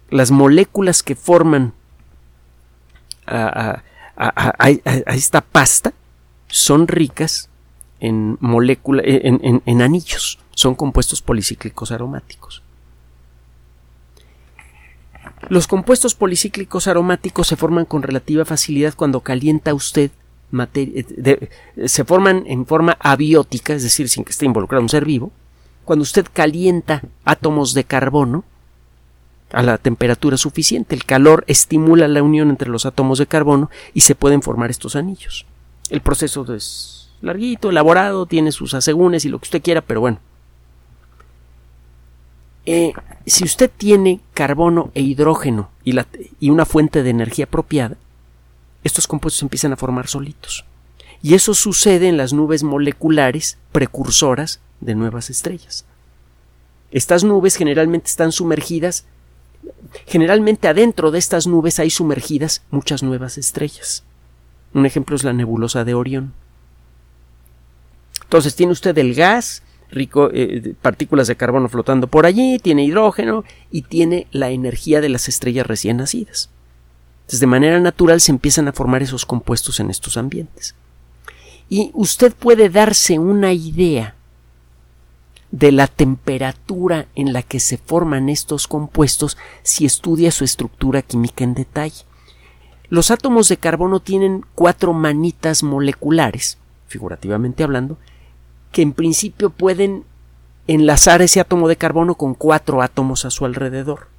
Las 0.10 0.32
moléculas 0.32 1.04
que 1.04 1.16
forman 1.16 1.74
a, 3.28 3.82
esta 5.08 5.42
pasta 5.42 5.94
son 6.48 6.88
ricas 6.88 7.50
en, 8.00 8.38
molécula, 8.40 9.02
en, 9.06 9.62
en 9.66 9.82
anillos, 9.82 10.40
son 10.52 10.76
compuestos 10.76 11.22
policíclicos 11.22 11.92
aromáticos. 11.92 12.62
Los 15.50 15.68
compuestos 15.68 16.16
policíclicos 16.16 16.88
aromáticos 16.88 17.48
se 17.48 17.56
forman 17.56 17.86
con 17.86 18.02
relativa 18.02 18.46
facilidad 18.46 18.96
cuando 18.96 19.20
calienta 19.20 19.74
usted 19.74 20.12
eh, 20.74 21.50
se 21.86 22.06
forman 22.06 22.44
en 22.48 22.66
forma 22.66 22.98
abiótica, 23.00 23.74
es 23.74 23.84
decir, 23.84 24.08
sin 24.08 24.24
que 24.24 24.32
esté 24.32 24.46
involucrado 24.46 24.84
un 24.84 24.90
ser 24.90 25.06
vivo, 25.06 25.32
cuando 25.84 26.04
usted 26.04 26.26
calienta 26.32 27.02
átomos 27.26 27.74
de 27.74 27.84
carbono 27.84 28.44
a 29.52 29.62
la 29.64 29.78
temperatura 29.78 30.38
suficiente, 30.38 30.96
el 30.96 31.06
calor 31.06 31.44
estimula 31.48 32.08
la 32.08 32.24
unión 32.24 32.50
entre 32.50 32.70
los 32.70 32.86
átomos 32.86 33.20
de 33.20 33.28
carbono 33.28 33.70
y 33.94 34.02
se 34.02 34.16
pueden 34.16 34.42
formar 34.42 34.70
estos 34.70 34.96
anillos. 34.96 35.46
El 35.90 36.02
proceso 36.02 36.52
es 36.54 36.95
larguito, 37.26 37.70
elaborado, 37.70 38.26
tiene 38.26 38.52
sus 38.52 38.74
asegúnes 38.74 39.26
y 39.26 39.30
lo 39.30 39.40
que 39.40 39.46
usted 39.46 39.62
quiera, 39.62 39.82
pero 39.82 40.02
bueno. 40.02 40.20
Eh, 42.66 42.94
si 43.26 43.44
usted 43.44 43.70
tiene 43.76 44.22
carbono 44.34 44.92
e 44.96 45.02
hidrógeno 45.02 45.70
y 45.84 46.50
una 46.50 46.66
fuente 46.66 47.04
de 47.04 47.12
energía 47.12 47.46
apropiada, 47.46 47.98
estos 48.84 49.08
compuestos 49.08 49.42
empiezan 49.44 49.74
a 49.74 49.78
formar 49.78 50.08
solitos. 50.08 50.66
Y 51.22 51.34
eso 51.34 51.54
sucede 51.54 52.08
en 52.08 52.18
las 52.18 52.34
nubes 52.34 52.64
moleculares 52.64 53.58
precursoras 53.72 54.60
de 54.80 54.96
nuevas 54.96 55.30
estrellas. 55.30 55.86
Estas 56.92 57.24
nubes 57.24 57.56
generalmente 57.56 58.08
están 58.08 58.32
sumergidas, 58.32 59.06
generalmente 60.06 60.68
adentro 60.68 61.12
de 61.12 61.20
estas 61.20 61.48
nubes 61.48 61.80
hay 61.80 61.90
sumergidas 61.90 62.64
muchas 62.70 63.02
nuevas 63.04 63.38
estrellas. 63.38 64.04
Un 64.74 64.86
ejemplo 64.86 65.16
es 65.16 65.24
la 65.24 65.34
nebulosa 65.34 65.84
de 65.84 65.94
Orión. 65.94 66.34
Entonces 68.26 68.56
tiene 68.56 68.74
usted 68.74 68.98
el 68.98 69.16
gas, 69.16 69.64
rico, 69.92 70.30
eh, 70.34 70.76
partículas 70.82 71.28
de 71.28 71.36
carbono 71.36 71.70
flotando 71.70 72.08
por 72.08 72.26
allí, 72.26 72.60
tiene 72.60 72.84
hidrógeno 72.84 73.44
y 73.72 73.84
tiene 73.84 74.28
la 74.32 74.50
energía 74.50 75.02
de 75.02 75.10
las 75.10 75.28
estrellas 75.28 75.66
recién 75.66 75.98
nacidas. 75.98 76.50
Entonces, 77.22 77.40
de 77.40 77.48
manera 77.48 77.80
natural 77.80 78.22
se 78.22 78.32
empiezan 78.32 78.68
a 78.68 78.74
formar 78.74 79.02
esos 79.02 79.26
compuestos 79.26 79.80
en 79.80 79.90
estos 79.90 80.18
ambientes. 80.18 80.76
Y 81.70 81.90
usted 81.94 82.34
puede 82.34 82.70
darse 82.70 83.18
una 83.18 83.52
idea 83.54 84.14
de 85.50 85.72
la 85.72 85.88
temperatura 85.88 87.08
en 87.16 87.34
la 87.34 87.42
que 87.42 87.60
se 87.60 87.78
forman 87.78 88.30
estos 88.30 88.68
compuestos 88.68 89.38
si 89.64 89.86
estudia 89.86 90.32
su 90.32 90.44
estructura 90.44 91.02
química 91.02 91.44
en 91.44 91.56
detalle. 91.56 92.04
Los 92.90 93.10
átomos 93.10 93.50
de 93.50 93.58
carbono 93.58 94.00
tienen 94.00 94.46
cuatro 94.54 94.94
manitas 94.94 95.64
moleculares, 95.64 96.60
figurativamente 96.88 97.64
hablando, 97.64 97.98
que 98.76 98.82
en 98.82 98.92
principio 98.92 99.52
pueden 99.52 100.04
enlazar 100.68 101.22
ese 101.22 101.40
átomo 101.40 101.70
de 101.70 101.78
carbono 101.78 102.16
con 102.16 102.34
cuatro 102.34 102.82
átomos 102.82 103.24
a 103.24 103.30
su 103.30 103.46
alrededor. 103.46 104.10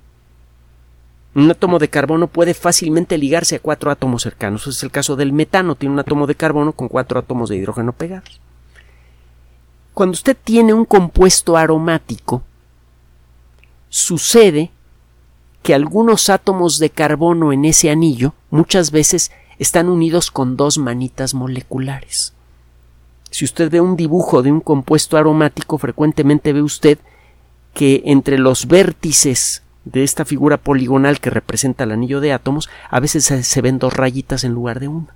Un 1.34 1.50
átomo 1.50 1.78
de 1.78 1.90
carbono 1.90 2.26
puede 2.26 2.54
fácilmente 2.54 3.18
ligarse 3.18 3.56
a 3.56 3.60
cuatro 3.60 3.90
átomos 3.90 4.22
cercanos. 4.22 4.62
Ese 4.62 4.70
es 4.70 4.82
el 4.82 4.90
caso 4.90 5.14
del 5.14 5.34
metano, 5.34 5.74
tiene 5.74 5.92
un 5.92 5.98
átomo 5.98 6.26
de 6.26 6.36
carbono 6.36 6.72
con 6.72 6.88
cuatro 6.88 7.20
átomos 7.20 7.50
de 7.50 7.56
hidrógeno 7.56 7.92
pegados. 7.92 8.40
Cuando 9.92 10.14
usted 10.14 10.34
tiene 10.42 10.72
un 10.72 10.86
compuesto 10.86 11.58
aromático, 11.58 12.42
sucede 13.90 14.70
que 15.62 15.74
algunos 15.74 16.30
átomos 16.30 16.78
de 16.78 16.88
carbono 16.88 17.52
en 17.52 17.66
ese 17.66 17.90
anillo 17.90 18.32
muchas 18.48 18.90
veces 18.90 19.32
están 19.58 19.90
unidos 19.90 20.30
con 20.30 20.56
dos 20.56 20.78
manitas 20.78 21.34
moleculares. 21.34 22.35
Si 23.36 23.44
usted 23.44 23.70
ve 23.70 23.82
un 23.82 23.96
dibujo 23.96 24.42
de 24.42 24.50
un 24.50 24.62
compuesto 24.62 25.18
aromático, 25.18 25.76
frecuentemente 25.76 26.54
ve 26.54 26.62
usted 26.62 26.98
que 27.74 28.00
entre 28.06 28.38
los 28.38 28.66
vértices 28.66 29.62
de 29.84 30.04
esta 30.04 30.24
figura 30.24 30.56
poligonal 30.56 31.20
que 31.20 31.28
representa 31.28 31.84
el 31.84 31.92
anillo 31.92 32.22
de 32.22 32.32
átomos, 32.32 32.70
a 32.88 32.98
veces 32.98 33.26
se 33.26 33.60
ven 33.60 33.78
dos 33.78 33.92
rayitas 33.92 34.44
en 34.44 34.52
lugar 34.52 34.80
de 34.80 34.88
una. 34.88 35.14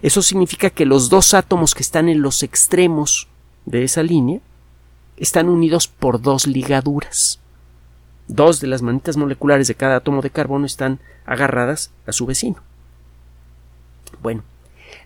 Eso 0.00 0.22
significa 0.22 0.70
que 0.70 0.86
los 0.86 1.10
dos 1.10 1.34
átomos 1.34 1.74
que 1.74 1.82
están 1.82 2.08
en 2.08 2.22
los 2.22 2.42
extremos 2.42 3.28
de 3.66 3.84
esa 3.84 4.02
línea 4.02 4.40
están 5.18 5.50
unidos 5.50 5.86
por 5.86 6.22
dos 6.22 6.46
ligaduras. 6.46 7.40
Dos 8.26 8.60
de 8.60 8.68
las 8.68 8.80
manitas 8.80 9.18
moleculares 9.18 9.68
de 9.68 9.74
cada 9.74 9.96
átomo 9.96 10.22
de 10.22 10.30
carbono 10.30 10.64
están 10.64 10.98
agarradas 11.26 11.90
a 12.06 12.12
su 12.12 12.24
vecino. 12.24 12.56
Bueno, 14.22 14.44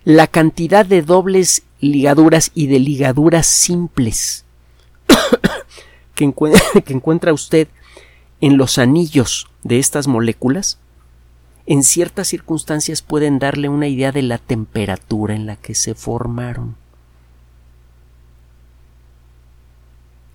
la 0.05 0.27
cantidad 0.27 0.85
de 0.85 1.01
dobles 1.01 1.63
ligaduras 1.81 2.51
y 2.53 2.67
de 2.67 2.79
ligaduras 2.79 3.47
simples 3.47 4.45
que, 6.15 6.31
que 6.85 6.93
encuentra 6.93 7.33
usted 7.33 7.67
en 8.39 8.57
los 8.57 8.77
anillos 8.77 9.47
de 9.63 9.79
estas 9.79 10.07
moléculas, 10.07 10.77
en 11.65 11.83
ciertas 11.83 12.27
circunstancias 12.27 13.01
pueden 13.01 13.39
darle 13.39 13.67
una 13.67 13.87
idea 13.87 14.11
de 14.11 14.21
la 14.21 14.37
temperatura 14.37 15.33
en 15.33 15.47
la 15.47 15.55
que 15.55 15.73
se 15.73 15.95
formaron. 15.95 16.75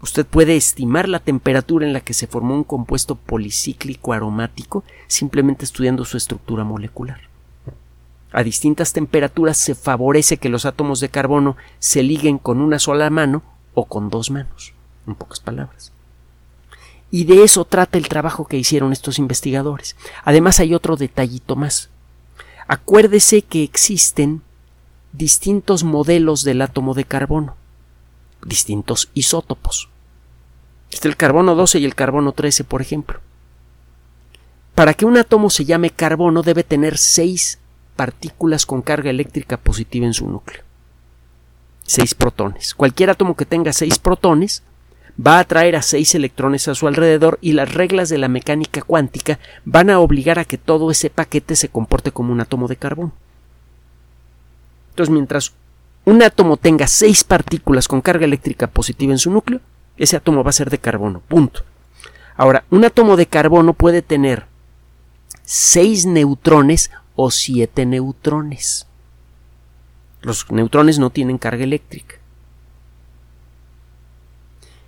Usted 0.03 0.27
puede 0.27 0.57
estimar 0.57 1.09
la 1.09 1.21
temperatura 1.21 1.87
en 1.87 1.93
la 1.93 2.01
que 2.01 2.15
se 2.15 2.27
formó 2.27 2.57
un 2.57 2.65
compuesto 2.65 3.15
policíclico 3.15 4.13
aromático 4.13 4.83
simplemente 5.07 5.65
estudiando 5.65 6.05
su 6.05 6.17
estructura 6.17 6.65
molecular. 6.65 7.30
A 8.33 8.43
distintas 8.43 8.93
temperaturas 8.93 9.57
se 9.57 9.75
favorece 9.75 10.37
que 10.37 10.49
los 10.49 10.65
átomos 10.65 11.01
de 11.01 11.09
carbono 11.09 11.57
se 11.79 12.03
liguen 12.03 12.39
con 12.39 12.61
una 12.61 12.79
sola 12.79 13.11
mano 13.11 13.43
o 13.75 13.87
con 13.87 14.09
dos 14.09 14.31
manos, 14.31 14.73
en 15.07 15.15
pocas 15.15 15.41
palabras. 15.41 15.93
Y 17.11 17.25
de 17.25 17.43
eso 17.43 17.65
trata 17.65 17.99
el 17.99 18.09
trabajo 18.09 18.47
que 18.47 18.57
hicieron 18.57 18.93
estos 18.93 19.19
investigadores. 19.19 19.97
Además 20.25 20.61
hay 20.61 20.75
otro 20.75 20.97
detallito 20.97 21.57
más. 21.57 21.89
Acuérdese 22.69 23.43
que 23.43 23.65
existen 23.65 24.43
distintos 25.13 25.83
modelos 25.83 26.45
del 26.45 26.63
átomo 26.63 26.95
de 26.95 27.05
carbono, 27.05 27.57
distintos 28.45 29.11
isótopos. 29.13 29.89
Está 30.93 31.09
el 31.09 31.17
carbono 31.17 31.57
12 31.57 31.81
y 31.81 31.85
el 31.85 31.97
carbono 31.97 32.31
13, 32.31 32.63
por 32.63 32.81
ejemplo. 32.81 33.21
Para 34.77 34.95
que 34.95 35.05
un 35.05 35.17
átomo 35.17 35.51
se 35.51 35.65
llame 35.65 35.91
carbono 35.91 36.43
debe 36.43 36.63
tener 36.63 36.97
seis 36.97 37.59
partículas 38.01 38.65
con 38.65 38.81
carga 38.81 39.11
eléctrica 39.11 39.59
positiva 39.59 40.07
en 40.07 40.15
su 40.15 40.27
núcleo. 40.27 40.63
Seis 41.83 42.15
protones. 42.15 42.73
Cualquier 42.73 43.11
átomo 43.11 43.37
que 43.37 43.45
tenga 43.45 43.75
seis 43.75 43.99
protones 43.99 44.63
va 45.21 45.37
a 45.37 45.41
atraer 45.41 45.77
a 45.77 45.83
seis 45.83 46.15
electrones 46.15 46.67
a 46.67 46.75
su 46.75 46.89
alrededor 46.89 47.39
y 47.43 47.53
las 47.53 47.75
reglas 47.75 48.09
de 48.09 48.17
la 48.17 48.29
mecánica 48.29 48.81
cuántica 48.81 49.39
van 49.67 49.91
a 49.91 49.99
obligar 49.99 50.39
a 50.39 50.47
que 50.47 50.57
todo 50.57 50.91
ese 50.91 51.11
paquete 51.11 51.57
se 51.57 51.69
comporte 51.69 52.11
como 52.11 52.33
un 52.33 52.41
átomo 52.41 52.69
de 52.69 52.77
carbono. 52.77 53.13
Entonces, 54.93 55.13
mientras 55.13 55.53
un 56.07 56.23
átomo 56.23 56.57
tenga 56.57 56.87
seis 56.87 57.23
partículas 57.23 57.87
con 57.87 58.01
carga 58.01 58.25
eléctrica 58.25 58.67
positiva 58.67 59.13
en 59.13 59.19
su 59.19 59.31
núcleo, 59.31 59.61
ese 59.99 60.17
átomo 60.17 60.43
va 60.43 60.49
a 60.49 60.55
ser 60.55 60.71
de 60.71 60.79
carbono. 60.79 61.21
Punto. 61.29 61.65
Ahora, 62.35 62.65
un 62.71 62.83
átomo 62.83 63.19
de 63.19 63.27
carbono 63.27 63.75
puede 63.75 64.01
tener 64.01 64.47
seis 65.45 66.07
neutrones 66.07 66.91
o 67.23 67.31
siete 67.31 67.85
neutrones. 67.85 68.87
Los 70.23 70.51
neutrones 70.51 70.99
no 70.99 71.11
tienen 71.11 71.37
carga 71.37 71.65
eléctrica. 71.65 72.17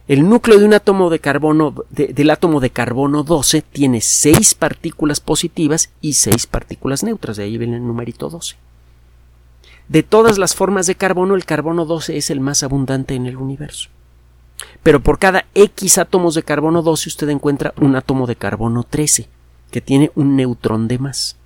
El 0.08 0.26
núcleo 0.26 0.58
de 0.58 0.64
un 0.64 0.72
átomo 0.72 1.10
de 1.10 1.18
carbono, 1.18 1.74
del 1.90 2.30
átomo 2.30 2.60
de 2.60 2.70
carbono 2.70 3.22
12 3.22 3.60
tiene 3.60 4.00
seis 4.00 4.54
partículas 4.54 5.20
positivas 5.20 5.90
y 6.00 6.14
seis 6.14 6.46
partículas 6.46 7.02
neutras, 7.02 7.36
de 7.36 7.44
ahí 7.44 7.58
viene 7.58 7.76
el 7.76 7.86
numerito 7.86 8.30
12. 8.30 8.56
De 9.88 10.02
todas 10.02 10.38
las 10.38 10.54
formas 10.54 10.86
de 10.86 10.94
carbono, 10.94 11.34
el 11.34 11.44
carbono 11.44 11.84
12 11.84 12.16
es 12.16 12.30
el 12.30 12.40
más 12.40 12.62
abundante 12.62 13.14
en 13.14 13.26
el 13.26 13.36
universo. 13.36 13.90
Pero 14.82 15.00
por 15.00 15.18
cada 15.18 15.44
X 15.54 15.98
átomos 15.98 16.34
de 16.34 16.44
carbono 16.44 16.80
12 16.80 17.10
usted 17.10 17.28
encuentra 17.28 17.74
un 17.76 17.94
átomo 17.94 18.26
de 18.26 18.36
carbono 18.36 18.84
13, 18.84 19.28
que 19.70 19.82
tiene 19.82 20.10
un 20.14 20.34
neutrón 20.34 20.88
de 20.88 20.98
más. 20.98 21.36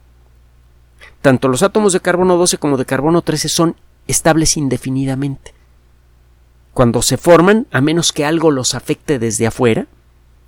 Tanto 1.27 1.49
los 1.49 1.65
átomos 1.65 1.93
de 1.93 1.99
carbono 1.99 2.37
12 2.37 2.57
como 2.59 2.77
de 2.77 2.85
carbono 2.85 3.21
13 3.21 3.49
son 3.49 3.75
estables 4.07 4.57
indefinidamente. 4.57 5.55
Cuando 6.73 7.03
se 7.03 7.17
forman, 7.17 7.67
a 7.73 7.81
menos 7.81 8.13
que 8.13 8.25
algo 8.25 8.53
los 8.53 8.77
afecte 8.77 9.19
desde 9.19 9.49
afuera, 9.49 9.89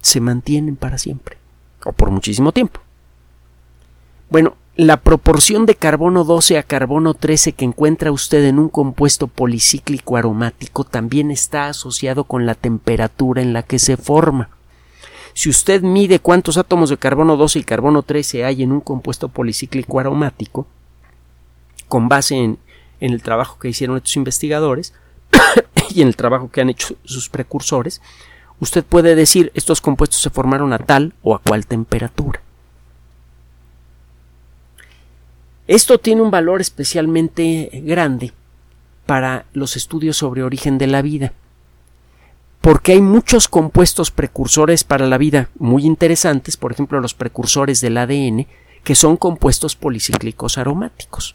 se 0.02 0.20
mantienen 0.20 0.76
para 0.76 0.96
siempre 0.96 1.36
o 1.84 1.90
por 1.90 2.12
muchísimo 2.12 2.52
tiempo. 2.52 2.78
Bueno, 4.30 4.54
la 4.76 4.98
proporción 4.98 5.66
de 5.66 5.74
carbono 5.74 6.22
12 6.22 6.58
a 6.58 6.62
carbono 6.62 7.14
13 7.14 7.54
que 7.54 7.64
encuentra 7.64 8.12
usted 8.12 8.44
en 8.44 8.60
un 8.60 8.68
compuesto 8.68 9.26
policíclico 9.26 10.16
aromático 10.16 10.84
también 10.84 11.32
está 11.32 11.66
asociado 11.66 12.22
con 12.22 12.46
la 12.46 12.54
temperatura 12.54 13.42
en 13.42 13.52
la 13.52 13.64
que 13.64 13.80
se 13.80 13.96
forma. 13.96 14.50
Si 15.38 15.48
usted 15.48 15.82
mide 15.82 16.18
cuántos 16.18 16.56
átomos 16.56 16.90
de 16.90 16.96
carbono 16.96 17.36
12 17.36 17.60
y 17.60 17.62
carbono 17.62 18.02
13 18.02 18.44
hay 18.44 18.64
en 18.64 18.72
un 18.72 18.80
compuesto 18.80 19.28
policíclico 19.28 20.00
aromático, 20.00 20.66
con 21.86 22.08
base 22.08 22.34
en, 22.34 22.58
el 22.98 23.22
trabajo 23.22 23.56
que 23.60 23.68
hicieron 23.68 23.96
estos 23.96 24.16
investigadores, 24.16 24.94
y 25.90 26.02
en 26.02 26.08
el 26.08 26.16
trabajo 26.16 26.50
que 26.50 26.60
han 26.60 26.70
hecho 26.70 26.96
sus 27.04 27.28
precursores, 27.28 28.02
usted 28.58 28.82
puede 28.82 29.14
decir 29.14 29.52
estos 29.54 29.80
compuestos 29.80 30.20
se 30.20 30.30
formaron 30.30 30.72
a 30.72 30.78
tal 30.80 31.14
o 31.22 31.36
a 31.36 31.38
cual 31.38 31.68
temperatura. 31.68 32.42
Esto 35.68 35.98
tiene 35.98 36.22
un 36.22 36.32
valor 36.32 36.60
especialmente 36.60 37.70
grande 37.84 38.32
para 39.06 39.44
los 39.52 39.76
estudios 39.76 40.16
sobre 40.16 40.42
origen 40.42 40.78
de 40.78 40.88
la 40.88 41.00
vida, 41.00 41.32
porque 42.60 42.92
hay 42.92 43.00
muchos 43.00 43.48
compuestos 43.48 44.10
precursores 44.10 44.84
para 44.84 45.06
la 45.06 45.18
vida 45.18 45.48
muy 45.58 45.84
interesantes, 45.84 46.56
por 46.56 46.72
ejemplo 46.72 47.00
los 47.00 47.14
precursores 47.14 47.80
del 47.80 47.96
ADN, 47.96 48.46
que 48.84 48.94
son 48.94 49.16
compuestos 49.16 49.76
policíclicos 49.76 50.58
aromáticos 50.58 51.34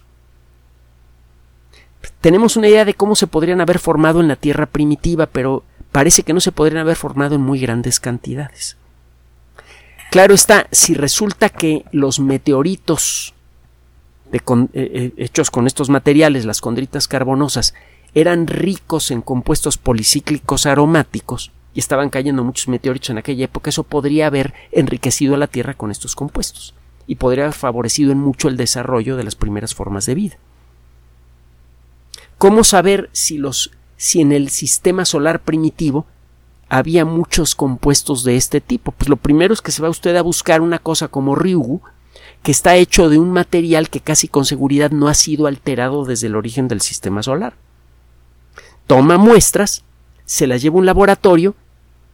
tenemos 2.23 2.55
una 2.55 2.69
idea 2.69 2.85
de 2.85 2.93
cómo 2.93 3.15
se 3.15 3.27
podrían 3.27 3.61
haber 3.61 3.79
formado 3.79 4.21
en 4.21 4.27
la 4.27 4.35
Tierra 4.35 4.65
primitiva, 4.65 5.25
pero 5.25 5.63
parece 5.91 6.23
que 6.23 6.33
no 6.33 6.39
se 6.39 6.51
podrían 6.51 6.79
haber 6.79 6.95
formado 6.95 7.35
en 7.35 7.41
muy 7.41 7.59
grandes 7.59 7.99
cantidades. 7.99 8.77
Claro 10.09 10.33
está, 10.33 10.67
si 10.71 10.93
resulta 10.93 11.49
que 11.49 11.85
los 11.91 12.19
meteoritos 12.19 13.33
eh, 14.31 14.39
eh, 14.73 15.13
hechos 15.17 15.51
con 15.51 15.67
estos 15.67 15.89
materiales, 15.89 16.45
las 16.45 16.61
condritas 16.61 17.07
carbonosas, 17.07 17.73
eran 18.15 18.47
ricos 18.47 19.11
en 19.11 19.21
compuestos 19.21 19.77
policíclicos 19.77 20.65
aromáticos 20.65 21.51
y 21.73 21.79
estaban 21.79 22.09
cayendo 22.09 22.43
muchos 22.43 22.67
meteoritos 22.67 23.09
en 23.09 23.17
aquella 23.17 23.45
época, 23.45 23.69
eso 23.69 23.83
podría 23.83 24.27
haber 24.27 24.53
enriquecido 24.71 25.33
a 25.35 25.37
la 25.37 25.47
Tierra 25.47 25.73
con 25.73 25.89
estos 25.91 26.15
compuestos 26.15 26.75
y 27.07 27.15
podría 27.15 27.45
haber 27.45 27.55
favorecido 27.55 28.11
en 28.11 28.19
mucho 28.19 28.47
el 28.47 28.57
desarrollo 28.57 29.17
de 29.17 29.23
las 29.23 29.35
primeras 29.35 29.73
formas 29.73 30.05
de 30.05 30.15
vida. 30.15 30.37
¿Cómo 32.37 32.63
saber 32.63 33.09
si 33.13 33.37
los 33.37 33.71
si 33.95 34.19
en 34.19 34.31
el 34.31 34.49
sistema 34.49 35.05
solar 35.05 35.41
primitivo 35.41 36.05
había 36.67 37.05
muchos 37.05 37.55
compuestos 37.55 38.23
de 38.23 38.35
este 38.35 38.61
tipo? 38.61 38.91
Pues 38.91 39.09
lo 39.09 39.17
primero 39.17 39.53
es 39.53 39.61
que 39.61 39.71
se 39.71 39.81
va 39.81 39.89
usted 39.89 40.15
a 40.15 40.21
buscar 40.21 40.61
una 40.61 40.79
cosa 40.79 41.07
como 41.07 41.35
Ryugu, 41.35 41.81
que 42.41 42.51
está 42.51 42.75
hecho 42.75 43.09
de 43.09 43.17
un 43.17 43.31
material 43.31 43.89
que 43.89 44.01
casi 44.01 44.27
con 44.27 44.45
seguridad 44.45 44.91
no 44.91 45.07
ha 45.07 45.13
sido 45.13 45.47
alterado 45.47 46.03
desde 46.05 46.27
el 46.27 46.35
origen 46.35 46.67
del 46.67 46.81
sistema 46.81 47.23
solar. 47.23 47.53
Toma 48.87 49.17
muestras, 49.17 49.83
se 50.25 50.47
las 50.47 50.61
lleva 50.61 50.75
a 50.75 50.79
un 50.79 50.85
laboratorio 50.85 51.55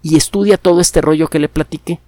y 0.02 0.16
estudia 0.16 0.58
todo 0.58 0.82
este 0.82 1.02
rollo 1.02 1.28
que 1.28 1.40
le 1.40 1.50
platiqué. 1.50 2.00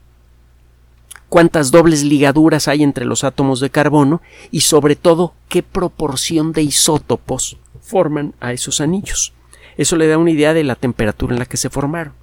Cuántas 1.30 1.72
dobles 1.72 2.04
ligaduras 2.04 2.68
hay 2.68 2.84
entre 2.84 3.06
los 3.06 3.24
átomos 3.24 3.60
de 3.60 3.70
carbono 3.70 4.22
y 4.52 4.62
sobre 4.62 4.96
todo 4.96 5.34
qué 5.48 5.64
proporción 5.64 6.52
de 6.52 6.64
isótopos 6.64 7.58
forman 7.82 8.34
a 8.40 8.52
esos 8.54 8.82
anillos. 8.82 9.34
Eso 9.78 9.96
le 9.96 10.08
da 10.08 10.18
una 10.18 10.32
idea 10.32 10.54
de 10.54 10.64
la 10.64 10.76
temperatura 10.76 11.34
en 11.34 11.40
la 11.40 11.46
que 11.46 11.58
se 11.58 11.70
formaron. 11.70 12.14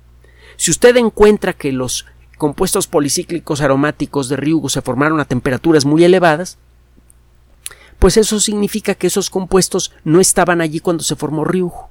Si 0.56 0.70
usted 0.70 0.96
encuentra 0.96 1.54
que 1.54 1.72
los 1.72 2.06
compuestos 2.36 2.86
policíclicos 2.86 3.60
aromáticos 3.60 4.28
de 4.28 4.36
Ryugu 4.36 4.68
se 4.68 4.82
formaron 4.82 5.20
a 5.20 5.24
temperaturas 5.24 5.84
muy 5.84 6.04
elevadas, 6.04 6.58
pues 7.98 8.16
eso 8.16 8.38
significa 8.38 8.94
que 8.94 9.08
esos 9.08 9.30
compuestos 9.30 9.92
no 10.04 10.20
estaban 10.20 10.60
allí 10.60 10.80
cuando 10.80 11.02
se 11.02 11.16
formó 11.16 11.44
Ryugu. 11.44 11.88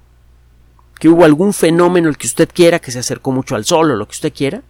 Que 0.99 1.09
hubo 1.09 1.25
algún 1.25 1.53
fenómeno, 1.53 2.09
el 2.09 2.17
que 2.17 2.27
usted 2.27 2.49
quiera, 2.53 2.79
que 2.79 2.91
se 2.91 2.99
acercó 2.99 3.31
mucho 3.31 3.55
al 3.55 3.65
Sol 3.65 3.91
o 3.91 3.95
lo 3.95 4.07
que 4.07 4.13
usted 4.13 4.33
quiera, 4.33 4.63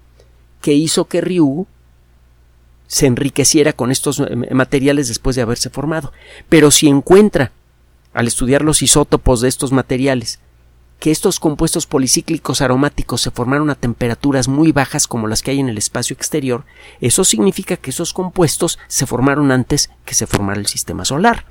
que 0.62 0.74
hizo 0.74 1.06
que 1.06 1.22
Ryugu 1.22 1.68
se 2.88 3.06
enriqueciera 3.06 3.74
con 3.74 3.92
estos 3.92 4.22
materiales 4.52 5.08
después 5.08 5.36
de 5.36 5.42
haberse 5.42 5.70
formado. 5.70 6.12
Pero 6.50 6.72
si 6.72 6.88
encuentra 6.88 7.52
al 8.14 8.28
estudiar 8.28 8.64
los 8.64 8.82
isótopos 8.82 9.42
de 9.42 9.50
estos 9.50 9.72
materiales, 9.72 10.40
que 11.00 11.12
estos 11.12 11.40
compuestos 11.40 11.86
policíclicos 11.86 12.62
aromáticos 12.62 13.22
se 13.22 13.32
formaron 13.32 13.70
a 13.70 13.76
temperaturas 13.76 14.48
muy 14.48 14.72
bajas 14.72 15.06
como 15.06 15.28
las 15.28 15.44
que 15.44 15.52
hay 15.52 15.60
en 15.60 15.70
el 15.70 15.78
espacio 15.78 16.16
exterior, 16.16 16.66
eso 17.02 17.24
significa 17.24 17.78
que 17.78 17.92
esos 17.92 18.14
compuestos 18.14 18.80
se 18.88 19.06
formaron 19.06 19.52
antes 19.52 19.92
que 20.06 20.16
se 20.16 20.26
formara 20.26 20.60
el 20.60 20.66
sistema 20.66 21.06
solar. 21.06 21.46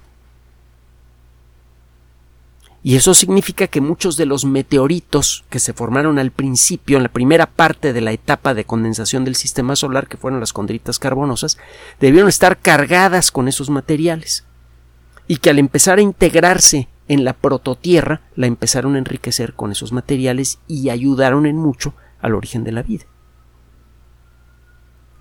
Y 2.86 2.94
eso 2.94 3.14
significa 3.14 3.66
que 3.66 3.80
muchos 3.80 4.16
de 4.16 4.26
los 4.26 4.44
meteoritos 4.44 5.44
que 5.50 5.58
se 5.58 5.72
formaron 5.72 6.20
al 6.20 6.30
principio, 6.30 6.96
en 6.96 7.02
la 7.02 7.08
primera 7.08 7.46
parte 7.46 7.92
de 7.92 8.00
la 8.00 8.12
etapa 8.12 8.54
de 8.54 8.62
condensación 8.62 9.24
del 9.24 9.34
sistema 9.34 9.74
solar, 9.74 10.06
que 10.06 10.16
fueron 10.16 10.38
las 10.38 10.52
condritas 10.52 11.00
carbonosas, 11.00 11.58
debieron 11.98 12.28
estar 12.28 12.58
cargadas 12.58 13.32
con 13.32 13.48
esos 13.48 13.70
materiales. 13.70 14.44
Y 15.26 15.38
que 15.38 15.50
al 15.50 15.58
empezar 15.58 15.98
a 15.98 16.02
integrarse 16.02 16.86
en 17.08 17.24
la 17.24 17.32
prototierra, 17.32 18.20
la 18.36 18.46
empezaron 18.46 18.94
a 18.94 18.98
enriquecer 18.98 19.54
con 19.54 19.72
esos 19.72 19.90
materiales 19.90 20.60
y 20.68 20.88
ayudaron 20.90 21.46
en 21.46 21.56
mucho 21.56 21.92
al 22.20 22.36
origen 22.36 22.62
de 22.62 22.70
la 22.70 22.84
vida. 22.84 23.06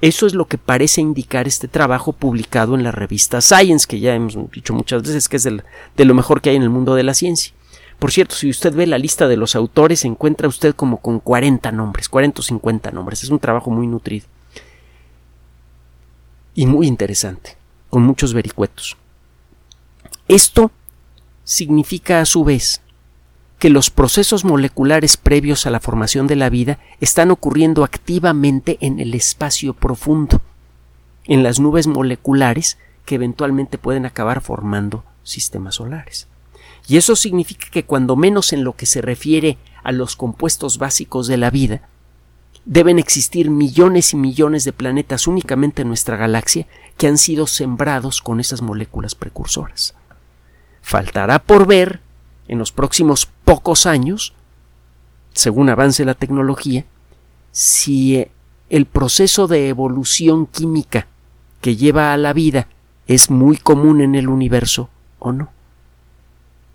Eso 0.01 0.28
es 0.28 0.36
lo 0.36 0.45
que 0.45 0.59
parece 0.59 1.01
indicar 1.01 1.47
este 1.47 1.68
trabajo 1.68 2.13
publicado 2.13 2.76
en 2.76 2.84
la 2.84 2.91
revista 2.91 3.41
Science, 3.41 3.88
que 3.88 3.99
ya 3.99 4.13
hemos 4.13 4.38
dicho 4.51 4.72
muchas 4.72 5.01
veces 5.01 5.28
que 5.28 5.38
es 5.38 5.43
de 5.45 6.05
lo 6.05 6.13
mejor 6.13 6.41
que 6.41 6.51
hay 6.51 6.57
en 6.57 6.61
el 6.61 6.70
mundo 6.70 6.93
de 6.93 7.01
la 7.01 7.16
ciencia. 7.16 7.54
Por 7.99 8.11
cierto, 8.11 8.35
si 8.35 8.49
usted 8.49 8.73
ve 8.73 8.87
la 8.87 8.97
lista 8.97 9.27
de 9.27 9.37
los 9.37 9.55
autores, 9.55 10.01
se 10.01 10.07
encuentra 10.07 10.47
usted 10.47 10.75
como 10.75 10.97
con 10.97 11.19
40 11.19 11.71
nombres, 11.71 12.09
40 12.09 12.39
o 12.39 12.43
50 12.43 12.91
nombres. 12.91 13.23
Es 13.23 13.29
un 13.29 13.39
trabajo 13.39 13.71
muy 13.71 13.87
nutrido. 13.87 14.27
Y 16.53 16.65
muy 16.67 16.87
interesante, 16.87 17.57
con 17.89 18.03
muchos 18.03 18.33
vericuetos. 18.33 18.97
Esto 20.27 20.71
significa 21.43 22.21
a 22.21 22.25
su 22.25 22.43
vez 22.43 22.81
que 23.59 23.69
los 23.69 23.89
procesos 23.89 24.43
moleculares 24.43 25.17
previos 25.17 25.65
a 25.65 25.69
la 25.69 25.79
formación 25.79 26.27
de 26.27 26.35
la 26.35 26.49
vida 26.49 26.79
están 26.99 27.31
ocurriendo 27.31 27.83
activamente 27.83 28.77
en 28.81 28.99
el 28.99 29.13
espacio 29.13 29.73
profundo, 29.73 30.41
en 31.25 31.43
las 31.43 31.59
nubes 31.59 31.87
moleculares 31.87 32.77
que 33.05 33.15
eventualmente 33.15 33.77
pueden 33.77 34.05
acabar 34.05 34.41
formando 34.41 35.03
sistemas 35.23 35.75
solares. 35.75 36.27
Y 36.88 36.97
eso 36.97 37.15
significa 37.15 37.67
que 37.71 37.86
cuando 37.86 38.15
menos 38.15 38.53
en 38.53 38.63
lo 38.63 38.75
que 38.75 38.86
se 38.86 39.01
refiere 39.01 39.57
a 39.83 39.91
los 39.91 40.15
compuestos 40.15 40.77
básicos 40.77 41.27
de 41.27 41.38
la 41.38 41.49
vida, 41.49 41.81
deben 42.65 42.99
existir 42.99 43.49
millones 43.49 44.13
y 44.13 44.17
millones 44.17 44.63
de 44.63 44.73
planetas 44.73 45.27
únicamente 45.27 45.83
en 45.83 45.88
nuestra 45.88 46.17
galaxia 46.17 46.67
que 46.97 47.07
han 47.07 47.17
sido 47.17 47.47
sembrados 47.47 48.21
con 48.21 48.39
esas 48.39 48.61
moléculas 48.61 49.15
precursoras. 49.15 49.95
Faltará 50.81 51.39
por 51.39 51.67
ver 51.67 52.01
en 52.47 52.57
los 52.59 52.71
próximos 52.71 53.27
pocos 53.43 53.86
años, 53.86 54.33
según 55.33 55.69
avance 55.69 56.05
la 56.05 56.13
tecnología, 56.13 56.86
si 57.51 58.17
eh, 58.17 58.31
el 58.69 58.86
proceso 58.86 59.47
de 59.47 59.69
evolución 59.69 60.45
química 60.45 61.07
que 61.61 61.75
lleva 61.75 62.13
a 62.13 62.17
la 62.17 62.33
vida 62.33 62.67
es 63.07 63.29
muy 63.29 63.57
común 63.57 64.01
en 64.01 64.15
el 64.15 64.27
universo 64.27 64.89
o 65.19 65.31
no. 65.31 65.54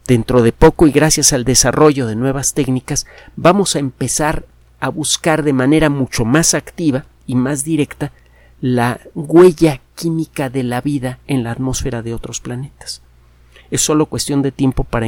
Dentro 0.06 0.42
de 0.42 0.52
poco 0.52 0.86
y 0.86 0.92
gracias 0.92 1.32
al 1.32 1.44
desarrollo 1.44 2.06
de 2.06 2.16
nuevas 2.16 2.54
técnicas, 2.54 3.06
vamos 3.36 3.76
a 3.76 3.78
empezar 3.78 4.44
a 4.80 4.88
buscar 4.88 5.42
de 5.42 5.52
manera 5.52 5.90
mucho 5.90 6.24
más 6.24 6.54
activa 6.54 7.04
y 7.26 7.34
más 7.34 7.64
directa 7.64 8.12
la 8.60 9.00
huella 9.14 9.80
química 9.94 10.50
de 10.50 10.62
la 10.62 10.80
vida 10.80 11.18
en 11.26 11.44
la 11.44 11.52
atmósfera 11.52 12.02
de 12.02 12.14
otros 12.14 12.40
planetas. 12.40 13.02
Es 13.70 13.82
solo 13.82 14.06
cuestión 14.06 14.42
de 14.42 14.50
tiempo 14.50 14.84
para, 14.84 15.06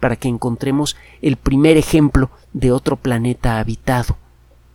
para 0.00 0.16
que 0.16 0.28
encontremos 0.28 0.96
el 1.22 1.36
primer 1.36 1.76
ejemplo 1.76 2.30
de 2.52 2.72
otro 2.72 2.96
planeta 2.96 3.58
habitado 3.58 4.16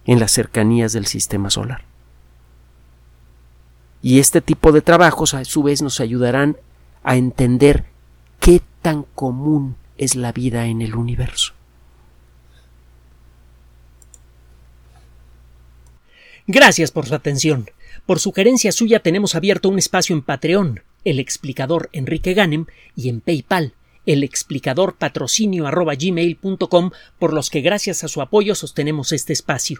en 0.05 0.20
las 0.20 0.32
cercanías 0.32 0.93
del 0.93 1.05
sistema 1.05 1.49
solar. 1.49 1.84
Y 4.01 4.20
este 4.20 4.39
tipo 4.39 4.72
de 4.72 4.82
trabajos 4.82 5.34
a 5.34 5.43
su 5.45 5.63
vez 5.63 5.82
nos 5.82 5.99
ayudarán 5.99 6.57
a 7.03 7.18
entender 7.18 7.86
qué 8.45 8.61
tan 8.83 9.07
común 9.15 9.75
es 9.97 10.15
la 10.15 10.31
vida 10.31 10.67
en 10.67 10.83
el 10.83 10.93
universo. 10.93 11.53
Gracias 16.45 16.91
por 16.91 17.07
su 17.07 17.15
atención. 17.15 17.71
Por 18.05 18.19
sugerencia 18.19 18.71
suya 18.71 18.99
tenemos 18.99 19.33
abierto 19.33 19.67
un 19.67 19.79
espacio 19.79 20.15
en 20.15 20.21
Patreon, 20.21 20.83
el 21.05 21.19
explicador 21.19 21.89
Enrique 21.91 22.35
Ganem, 22.35 22.67
y 22.95 23.09
en 23.09 23.19
PayPal, 23.19 23.73
el 24.05 24.23
explicador 24.23 24.95
patrocinio 24.95 25.65
por 27.17 27.33
los 27.33 27.49
que 27.49 27.61
gracias 27.61 28.03
a 28.03 28.07
su 28.07 28.21
apoyo 28.21 28.53
sostenemos 28.53 29.11
este 29.11 29.33
espacio. 29.33 29.79